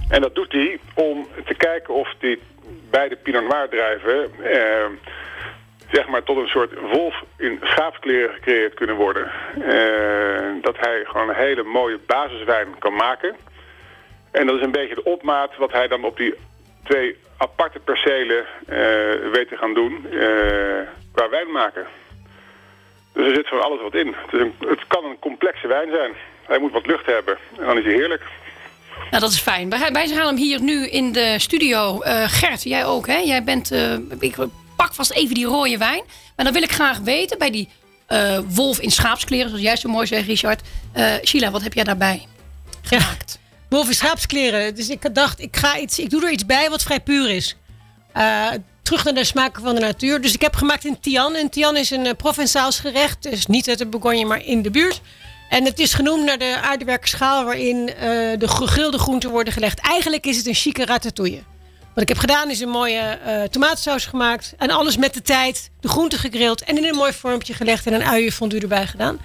[0.08, 2.40] En dat doet hij om te kijken of die
[2.90, 4.30] beide Pinot Noir drijven...
[4.42, 4.86] eh,
[5.90, 9.30] zeg maar tot een soort wolf in schaapskleren gecreëerd kunnen worden.
[9.60, 13.36] Eh, dat hij gewoon een hele mooie basiswijn kan maken.
[14.30, 16.34] En dat is een beetje de opmaat wat hij dan op die
[16.84, 18.76] twee aparte percelen eh,
[19.32, 21.86] weet te gaan doen eh, qua wijn maken.
[23.12, 24.14] Dus er zit van alles wat in.
[24.30, 26.12] Het, het kan een complexe wijn zijn.
[26.42, 28.22] Hij moet wat lucht hebben en dan is hij heerlijk.
[29.14, 29.68] Nou, dat is fijn.
[29.68, 32.00] Wij, wij gaan hem hier nu in de studio.
[32.00, 33.16] Eh, Gert, jij ook, hè?
[33.16, 33.70] Jij bent...
[33.70, 34.36] eh, ik
[34.76, 36.02] pak vast even die rode wijn.
[36.36, 37.68] Maar dan wil ik graag weten, bij die
[38.06, 39.48] eh, wolf in schaapskleren...
[39.48, 40.62] zoals jij zo mooi zegt, Richard.
[41.24, 42.26] Sheila, wat heb jij daarbij
[42.82, 43.38] gemaakt?
[43.68, 44.74] Boven schaapskleren.
[44.74, 47.56] Dus ik dacht, ik, ga iets, ik doe er iets bij wat vrij puur is.
[48.82, 50.20] Terug naar de smaken van de natuur.
[50.20, 51.34] Dus ik heb gemaakt in Tian.
[51.34, 53.22] En Tian is een Provençaals gerecht.
[53.22, 55.00] Dus niet uit de Bourgogne, maar in de buurt.
[55.54, 57.98] En het is genoemd naar de aardewerken schaal waarin eh,
[58.38, 59.78] de gegrilde groenten worden gelegd.
[59.80, 61.42] Eigenlijk is het een chique ratatouille.
[61.94, 64.54] Wat ik heb gedaan is een mooie eh tomatensaus gemaakt.
[64.58, 65.70] En alles met de tijd.
[65.80, 67.86] De groenten gegrild en in een mooi vormpje gelegd.
[67.86, 69.18] En een uienfondue erbij gedaan.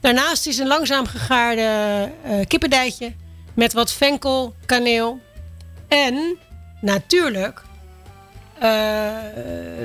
[0.00, 1.62] Daarnaast is een langzaam gegaarde
[2.24, 3.12] eh kippendijtje.
[3.54, 5.20] Met wat venkel, kaneel.
[5.88, 6.38] En
[6.80, 7.62] natuurlijk...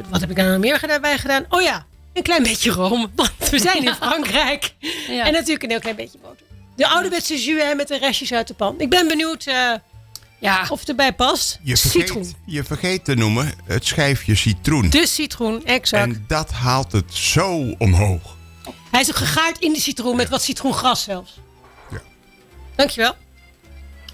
[0.10, 1.46] wat heb ik daar nog meer daarbij gedaan?
[1.50, 3.12] Oh ja, een klein beetje room.
[3.16, 4.74] Want we zijn in Frankrijk.
[5.08, 5.26] Ja.
[5.26, 6.46] En natuurlijk een heel klein beetje boter.
[6.76, 8.76] De ouderwetse jus met de restjes uit de pan.
[8.80, 9.72] Ik ben benieuwd eh,
[10.40, 11.60] Ja, of het erbij past.
[11.64, 12.34] Je vergeet, citroen.
[12.46, 14.90] je vergeet te noemen het schijfje citroen.
[14.90, 16.04] De citroen, exact.
[16.04, 18.36] En dat haalt het zo omhoog.
[18.92, 21.40] Hij is ook gegaard in de citroen met wat citroengras zelfs.
[21.92, 22.02] Ja.
[22.76, 23.16] Dankjewel.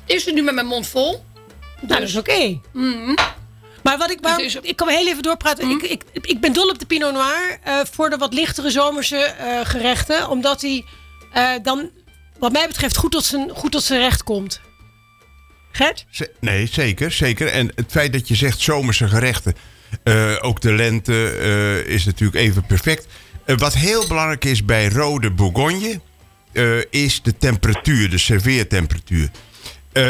[0.06, 1.24] is het nu met mijn mond vol?
[1.82, 2.60] Nou, dat is oké.
[3.90, 5.70] Maar wat ik, ik kan heel even doorpraten.
[5.70, 9.18] Ik, ik, ik ben dol op de Pinot Noir eh, voor de wat lichtere zomerse
[9.18, 10.30] eh, gerechten.
[10.30, 10.86] Omdat hij
[11.34, 11.90] eh, dan,
[12.40, 14.62] wat mij betreft, goed tot zijn, goed tot zijn recht komt.
[15.72, 16.06] Gert?
[16.10, 17.48] Z- Nee, zeker, zeker.
[17.48, 19.54] En het feit dat je zegt zomerse gerechten,
[20.04, 23.08] eh, ook de lente eh, is natuurlijk even perfect.
[23.46, 26.00] Wat heel belangrijk is bij rode Bourgogne,
[26.52, 29.30] eh, is de temperatuur, de serveertemperatuur.
[29.92, 30.04] Eh,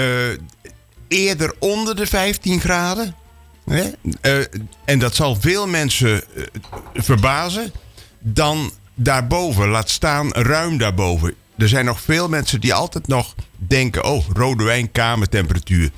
[1.08, 3.16] eerder onder de 15 graden.
[3.70, 4.38] Eh,
[4.86, 6.43] en dat zal veel mensen eh,
[6.93, 7.72] verbazen.
[8.20, 11.34] Dan daarboven, laat staan ruim daarboven.
[11.57, 15.91] Er zijn nog veel mensen die altijd nog denken: oh, rode wijn, kamertemperatuur.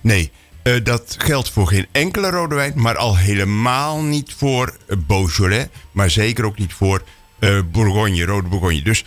[0.00, 0.30] Nee,
[0.62, 6.10] eh, dat geldt voor geen enkele rode wijn, maar al helemaal niet voor Beaujolais, maar
[6.10, 7.02] zeker ook niet voor
[7.72, 8.82] Bourgogne, rode Bourgogne.
[8.82, 9.04] Dus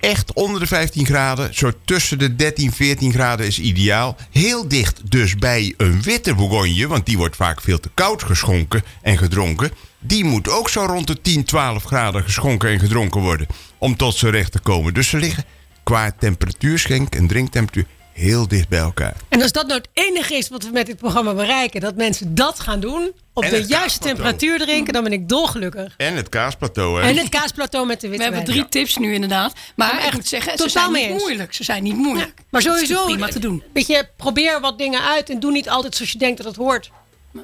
[0.00, 4.16] echt onder de 15 graden, zo tussen de 13, 14 graden is ideaal.
[4.30, 8.82] Heel dicht dus bij een witte Bourgogne, want die wordt vaak veel te koud geschonken
[9.02, 9.70] en gedronken.
[9.98, 13.46] Die moet ook zo rond de 10, 12 graden geschonken en gedronken worden
[13.78, 14.94] om tot zijn recht te komen.
[14.94, 15.44] Dus ze liggen
[15.82, 17.86] qua temperatuurschenk en drinktemperatuur
[18.18, 19.14] heel dicht bij elkaar.
[19.28, 22.34] En als dat nou het enige is wat we met dit programma bereiken, dat mensen
[22.34, 25.94] dat gaan doen, op En de juiste temperatuur drinken, dan ben ik dolgelukkig.
[25.96, 27.08] En het kaasplateau, hè?
[27.08, 28.68] En het kaasplateau met de we witte hebben wijn.
[28.68, 29.52] drie tips nu inderdaad.
[29.76, 31.22] Maar echt ik moet zeggen, ze zijn niet eens.
[31.22, 31.54] moeilijk.
[31.54, 32.34] Ze zijn niet moeilijk.
[32.50, 33.62] Maar sowieso, prima te doen.
[33.72, 36.56] Weet je, probeer wat dingen uit en doe niet altijd zoals je denkt dat het
[36.56, 36.90] hoort.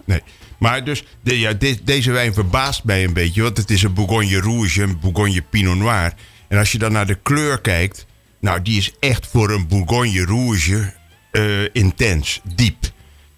[0.04, 0.22] Nee.
[0.58, 3.42] Maar dus, de, ja, de- deze wijn verbaast mij een beetje.
[3.42, 6.12] Want het is een Bourgogne Rouge, een Bourgogne Pinot Noir.
[6.48, 8.06] En als je dan naar de kleur kijkt...
[8.44, 10.92] Nou, die is echt voor een Bourgogne Rouge
[11.30, 12.76] eh, intens, diep.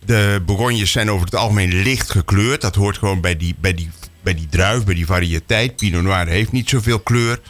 [0.04, 2.60] De Bourgognes zijn over het algemeen licht gekleurd.
[2.60, 3.90] Dat hoort gewoon bij die, bij die,
[4.22, 5.76] bij die druif, bij die variëteit.
[5.76, 7.40] Pinot Noir heeft niet zoveel kleur.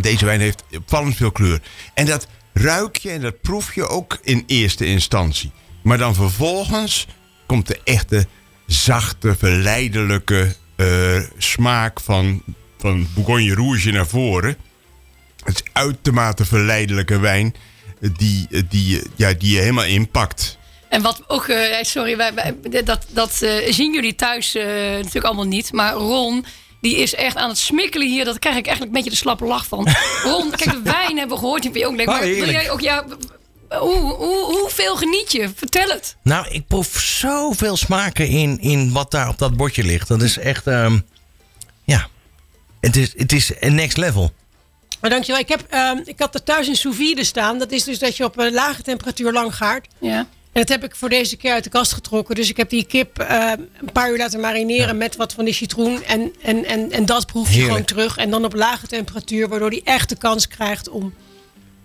[0.00, 1.60] Deze wijn heeft opvallend veel kleur.
[1.94, 5.52] En dat ruik je en dat proef je ook in eerste instantie.
[5.82, 7.06] Maar dan vervolgens
[7.46, 8.26] komt de echte
[8.66, 12.42] zachte, verleidelijke eh, smaak van,
[12.78, 14.56] van Bourgogne Rouge naar voren.
[15.44, 17.54] Het is uitermate verleidelijke wijn
[18.00, 20.58] eh, die, eh, die, eh, ja, die je helemaal inpakt.
[20.88, 25.44] En wat ook, eh, sorry, wij, wij- dat, dat eh, zien jullie thuis natuurlijk allemaal
[25.46, 25.72] niet.
[25.72, 26.44] Maar Ron,
[26.80, 28.24] die is echt aan het smikkelen hier.
[28.24, 29.88] Dat krijg ik eigenlijk een beetje de slappe lach van.
[30.24, 31.62] Ron, kijk, de wijn hebben we gehoord.
[31.62, 31.98] Die je ook.
[32.00, 33.04] Oh, Maar wil jij ook, ja,
[33.68, 35.50] hoe, hoe, hoeveel geniet je?
[35.56, 36.16] Vertel het.
[36.22, 40.08] Nou, ik proef zoveel smaken in, in wat daar op dat bordje ligt.
[40.08, 40.98] Dat is echt, ehm,
[41.84, 42.08] ja,
[42.80, 44.32] het is, het is een next level.
[45.02, 45.40] Maar dankjewel.
[45.40, 47.58] Ik, heb, ehm, ik had er thuis een sous vide staan.
[47.58, 49.86] Dat is dus dat je op een lage temperatuur lang gaart.
[49.98, 50.18] Ja.
[50.52, 52.34] En dat heb ik voor deze keer uit de kast getrokken.
[52.34, 55.54] Dus ik heb die kip eh, een paar uur laten marineren met wat van die
[55.54, 56.04] citroen.
[56.04, 57.70] En, en, en, en dat proef je Heerlijk.
[57.70, 58.16] gewoon terug.
[58.16, 61.14] En dan op lage temperatuur, waardoor die echt de kans krijgt om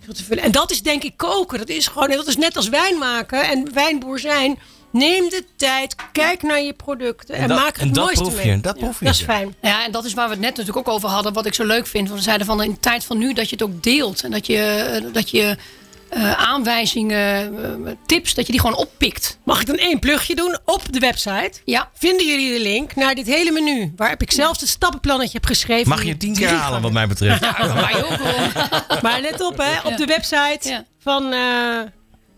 [0.03, 0.43] veel te vullen.
[0.43, 1.57] En dat is denk ik koken.
[1.57, 4.59] Dat is gewoon, dat is net als wijn maken en wijnboer zijn.
[4.92, 8.36] Neem de tijd, kijk naar je producten en, dat, maak het en dat mooiste proef
[8.36, 8.48] mee.
[8.48, 8.60] je.
[8.60, 9.06] Dat proef je.
[9.06, 9.56] Dat is fijn.
[9.62, 11.34] Ja, en dat is waar we het net natuurlijk ook over hadden.
[11.34, 12.08] Wat ik zo leuk vind.
[12.08, 14.24] Want we zeiden van in de tijd van nu dat je het ook deelt.
[14.24, 15.58] En dat je, eh, dat je
[16.10, 17.54] eh, aanwijzingen,
[17.86, 19.38] eh, tips, dat je die gewoon oppikt.
[19.44, 20.58] Mag ik dan één plugje doen?
[20.66, 21.90] Op de website Ja.
[21.94, 23.94] vinden jullie de link naar dit hele menu.
[23.96, 25.90] Waar ik zelfs het stappenplannetje heb geschreven.
[25.90, 27.42] Mag je tien keer halen wat mij betreft.
[27.42, 29.02] Ja, maar ook wel.
[29.02, 30.86] Maar let op, hè, op de website Ja.
[31.00, 31.80] van eh,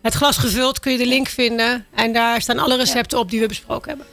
[0.02, 1.86] Het Glas Gevuld kun je de link vinden.
[1.96, 4.08] En daar staan alle recepten op die we besproken hebben.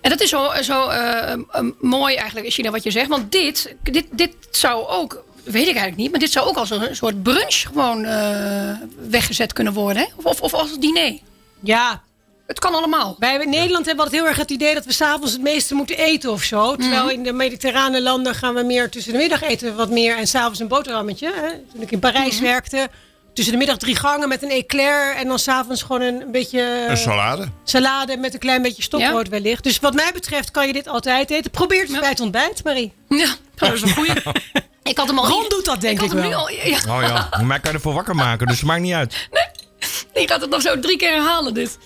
[0.00, 1.38] En dat is zo, zo eh, eh,
[1.80, 3.08] mooi eigenlijk, China, wat je zegt.
[3.08, 6.70] Want dit, dit, dit zou ook, weet ik eigenlijk niet, maar dit zou ook als
[6.70, 8.70] een soort brunch gewoon eh,
[9.08, 10.02] weggezet kunnen worden.
[10.02, 10.08] Hè?
[10.16, 11.18] Of, of, of als diner.
[11.60, 12.02] Ja,
[12.46, 13.16] Het kan allemaal.
[13.18, 15.98] wij in Nederland hebben altijd heel erg het idee dat we s'avonds het meeste moeten
[15.98, 16.76] eten of zo.
[16.76, 17.12] Terwijl Mhm.
[17.12, 20.16] in de mediterrane landen gaan we meer tussen de middag eten wat meer.
[20.16, 21.32] En s'avonds een boterhammetje.
[21.34, 21.48] Hè.
[21.72, 22.44] Toen ik in Parijs Mhm.
[22.44, 22.88] werkte,
[23.38, 25.14] tussen de middag drie gangen met een eclair.
[25.16, 26.86] En dan s'avonds gewoon een, een beetje...
[26.88, 27.48] Een salade.
[27.64, 29.62] salade met een klein beetje stokbrood wellicht.
[29.64, 31.50] Dus wat mij betreft kan je dit altijd eten.
[31.50, 32.00] Probeer het Ja.
[32.00, 32.92] bij het ontbijt, Marie.
[33.08, 34.12] Ja, dat is een goeie.
[34.82, 36.30] Ik had hem al Ron doet dat, denk had ik hem wel.
[36.30, 38.92] nu al, ja, Oh ja, mij kan je ervoor wakker maken, dus het maakt niet
[38.94, 39.28] uit.
[40.14, 41.78] die gaat het nog zo drie keer herhalen, dit.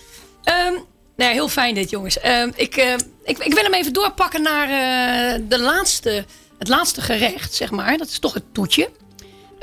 [0.43, 0.73] Ehm,
[1.15, 2.19] nee, heel fijn dit, jongens.
[2.19, 2.93] Ehm, ik, eh,
[3.23, 6.25] ik, ik wil hem even doorpakken naar eh, de laatste,
[6.59, 7.97] het laatste gerecht, zeg maar.
[7.97, 8.89] Dat is toch het toetje.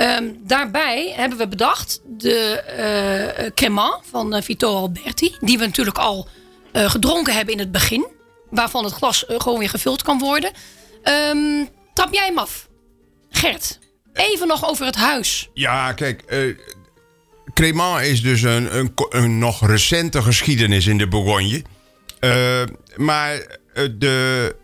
[0.01, 5.35] Ehm, daarbij hebben we bedacht de eh cremant van eh, Vito Alberti.
[5.41, 6.29] Die we natuurlijk al
[6.73, 8.07] eh, gedronken hebben in het begin.
[8.51, 10.53] Waarvan het glas gewoon weer gevuld kan worden.
[11.03, 12.69] Ehm trap jij hem af?
[13.31, 13.79] Gert,
[14.13, 15.49] even nog over het huis.
[15.55, 16.25] Ja, kijk.
[17.55, 21.63] Cremant is dus een, een, een nog recente geschiedenis in de Bourgogne.
[22.97, 23.59] Maar
[23.99, 24.57] de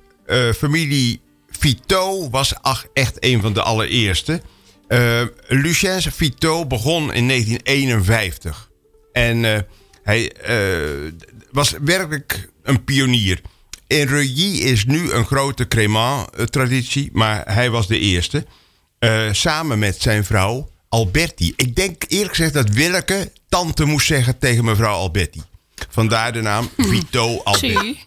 [0.56, 2.54] familie Vito was
[2.92, 4.42] echt een van de allereerste.
[4.88, 8.70] Eh Lucien Vito begon in 1951.
[9.12, 9.60] En eh,
[10.02, 11.12] hij eh,
[11.50, 13.40] was werkelijk een pionier.
[13.86, 18.46] In Reuilly is nu een grote Cremant-traditie, maar hij was de eerste.
[19.32, 21.52] Samen met zijn vrouw Alberti.
[21.56, 25.42] Ik denk eerlijk gezegd dat Willeke tante moest zeggen tegen mevrouw Alberti.
[25.88, 27.98] Vandaar de naam Vito Alberti.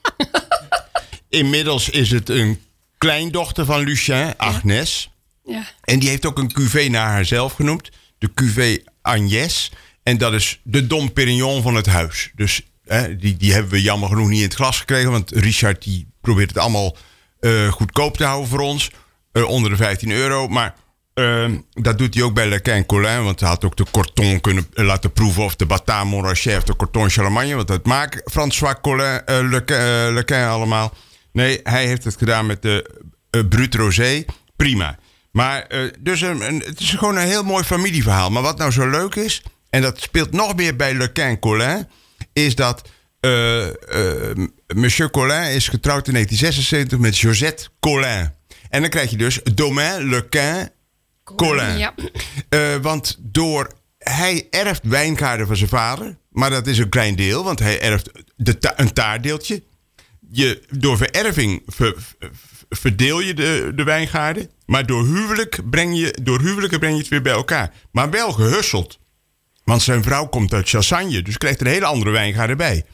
[1.29, 2.61] Inmiddels is het een
[2.97, 5.09] kleindochter van Lucien, Agnes.
[5.49, 5.63] Ja.
[5.83, 7.89] En die heeft ook een cuvée naar haarzelf genoemd.
[8.17, 9.71] De cuvée Agnès.
[10.03, 12.31] En dat is de Dom Perignon van het huis.
[12.35, 15.11] Dus hè, die, die hebben we jammer genoeg niet in het glas gekregen.
[15.11, 16.97] Want Richard die probeert het allemaal
[17.39, 18.89] eh, goedkoop te houden voor ons.
[19.31, 20.47] eh, onder de 15 euro.
[20.47, 20.75] Maar
[21.13, 23.23] eh, dat doet hij ook bij Le Quin Colin.
[23.23, 25.43] Want hij had ook de Corton kunnen laten proeven.
[25.43, 27.55] Of de Batin Montrachet of de Corton Charlemagne.
[27.55, 30.93] Want dat maakt François Colin, eh, Le, Quin, eh, Le Quin allemaal.
[31.31, 32.89] Nee, hij heeft het gedaan met de
[33.49, 34.25] Brut Rosé.
[34.55, 34.97] Prima.
[35.31, 38.29] Maar eh, dus een, een- het is gewoon een heel mooi familieverhaal.
[38.29, 41.87] Maar wat nou zo leuk is, en dat speelt nog meer bij Le Quin Colin,
[42.33, 44.37] is dat eh, eh,
[44.75, 48.31] Monsieur Colin is getrouwd in 1976 met Josette Colin.
[48.69, 50.69] En dan krijg je dus Domaine Le Quin
[51.23, 51.77] Colin.
[51.77, 51.93] Ja.
[52.49, 56.17] Eh, want door, hij erft wijngaarden van zijn vader.
[56.29, 59.63] Maar dat is een klein deel, want hij erft de ta- een taartdeeltje.
[60.31, 62.29] Je, door vererving ver- ver-
[62.69, 64.49] verdeel je de, de wijngaarden.
[64.65, 67.73] Maar door, huwelijk breng je, door huwelijken breng je het weer bij elkaar.
[67.91, 68.99] Maar wel gehusseld.
[69.63, 72.85] Want zijn vrouw komt uit Chassagne, dus krijgt er een hele andere wijngaarden bij.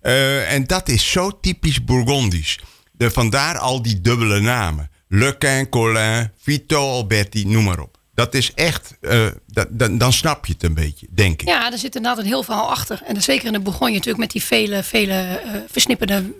[0.00, 2.60] Eh, en dat is zo typisch Bourgondisch.
[2.92, 4.90] De, vandaar al die dubbele namen.
[5.08, 7.98] Le Quin, Colin, Vito Alberti, noem maar op.
[8.14, 11.48] Dat is echt, eh, dat, dan, dan snap je het een beetje, denk ik.
[11.48, 13.02] Ja, er zit inderdaad een heel verhaal achter.
[13.06, 16.32] En zeker in de Bourgogne natuurlijk met die vele, vele eh, versnipperde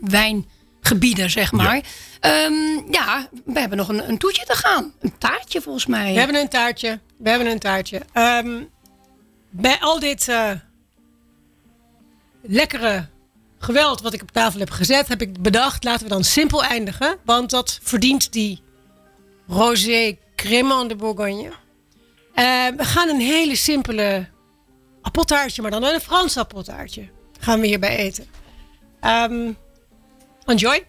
[0.85, 1.83] wijngebieden, zeg maar.
[2.21, 2.51] Ja,
[2.91, 4.93] ja we hebben nog een, een toetje te gaan.
[5.01, 6.13] Een taartje volgens mij.
[6.13, 7.01] We hebben een taartje.
[7.19, 8.03] We hebben een taartje.
[8.13, 8.63] Ehm,
[9.51, 10.51] bij al dit eh,
[12.43, 13.07] lekkere
[13.59, 17.17] geweld wat ik op tafel heb gezet, heb ik bedacht, laten we dan simpel eindigen.
[17.25, 18.63] Want dat verdient die
[19.47, 21.53] rosé crémant de Bourgogne.
[22.35, 24.27] Eh, we gaan een hele simpele
[25.03, 27.09] appeltaartje, maar dan een Frans appeltaartje.
[27.41, 28.27] Gaan we hierbij eten.
[29.01, 29.53] Ehm,
[30.47, 30.85] enjoy.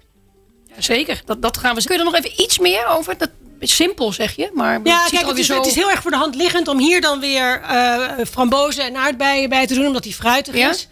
[0.78, 1.84] Zeker, dat, dat gaan we.
[1.84, 3.18] Kun je er nog even iets meer over?
[3.18, 3.30] Dat
[3.60, 5.58] is simpel zeg je, maar het Ja, er kijk, het is, zo...
[5.58, 8.02] het is heel erg voor de hand liggend om hier dan weer eh
[8.32, 10.70] frambozen en aardbeien bij te doen, omdat die fruitig Ja?
[10.70, 10.88] is.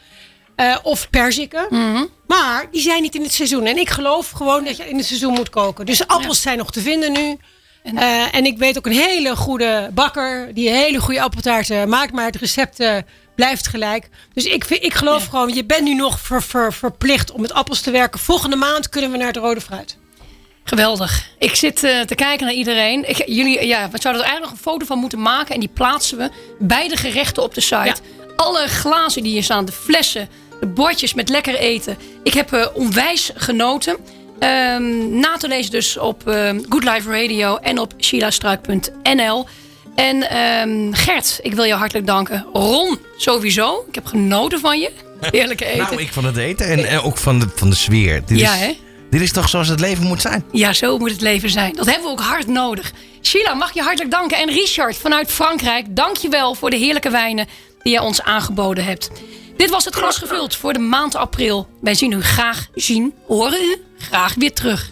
[0.56, 1.66] Eh, of perziken.
[1.70, 2.04] Mhm.
[2.28, 3.66] Maar die zijn niet in het seizoen.
[3.66, 5.86] En ik geloof gewoon dat je in het seizoen moet koken.
[5.86, 7.38] Dus appels zijn nog te vinden nu.
[7.84, 12.12] En- En, en ik weet ook een hele goede bakker die hele goede appeltaarten maakt.
[12.14, 12.98] Maar het recept eh,
[13.36, 14.10] blijft gelijk.
[14.34, 15.30] Dus ik, vind, ik geloof Ja.
[15.30, 18.20] gewoon, je bent nu nog ver- ver- verplicht om met appels te werken.
[18.20, 19.98] Volgende maand kunnen we naar het rode fruit.
[20.64, 21.28] Geweldig.
[21.40, 23.10] Ik zit eh, te kijken naar iedereen.
[23.10, 25.54] Ik, jullie, ja, we zouden er eigenlijk nog een foto van moeten maken.
[25.54, 26.30] En die plaatsen we
[26.60, 27.96] bij de gerechten op de site.
[28.36, 30.30] Alle glazen die hier staan, de flessen,
[30.60, 31.98] de bordjes met lekker eten.
[32.24, 33.98] Ik heb eh, onwijs genoten.
[34.40, 39.48] Ehm, na te lezen dus op ehm Good Life Radio en op sheilastruik.nl.
[39.96, 42.46] En ehm, Gert, ik wil jou hartelijk danken.
[42.54, 43.86] Ron, sowieso.
[43.88, 44.92] Ik heb genoten van je.
[45.20, 45.84] Heerlijke eten.
[45.84, 48.22] Nou, ik van het eten en, en ook van de, van de sfeer.
[48.26, 48.78] Dit Ja, is, hè?
[49.10, 50.44] Dit is toch zoals het leven moet zijn?
[50.52, 51.74] Ja, zo moet het leven zijn.
[51.76, 52.92] Dat hebben we ook hard nodig.
[53.22, 54.38] Sheila, mag je hartelijk danken.
[54.38, 57.48] En Richard vanuit Frankrijk, dank je wel voor de heerlijke wijnen
[57.84, 59.10] die jij ons aangeboden hebt.
[59.58, 61.68] Dit was het glas gevuld voor de maand april.
[61.82, 64.92] Wij zien u graag zien, horen u graag weer terug.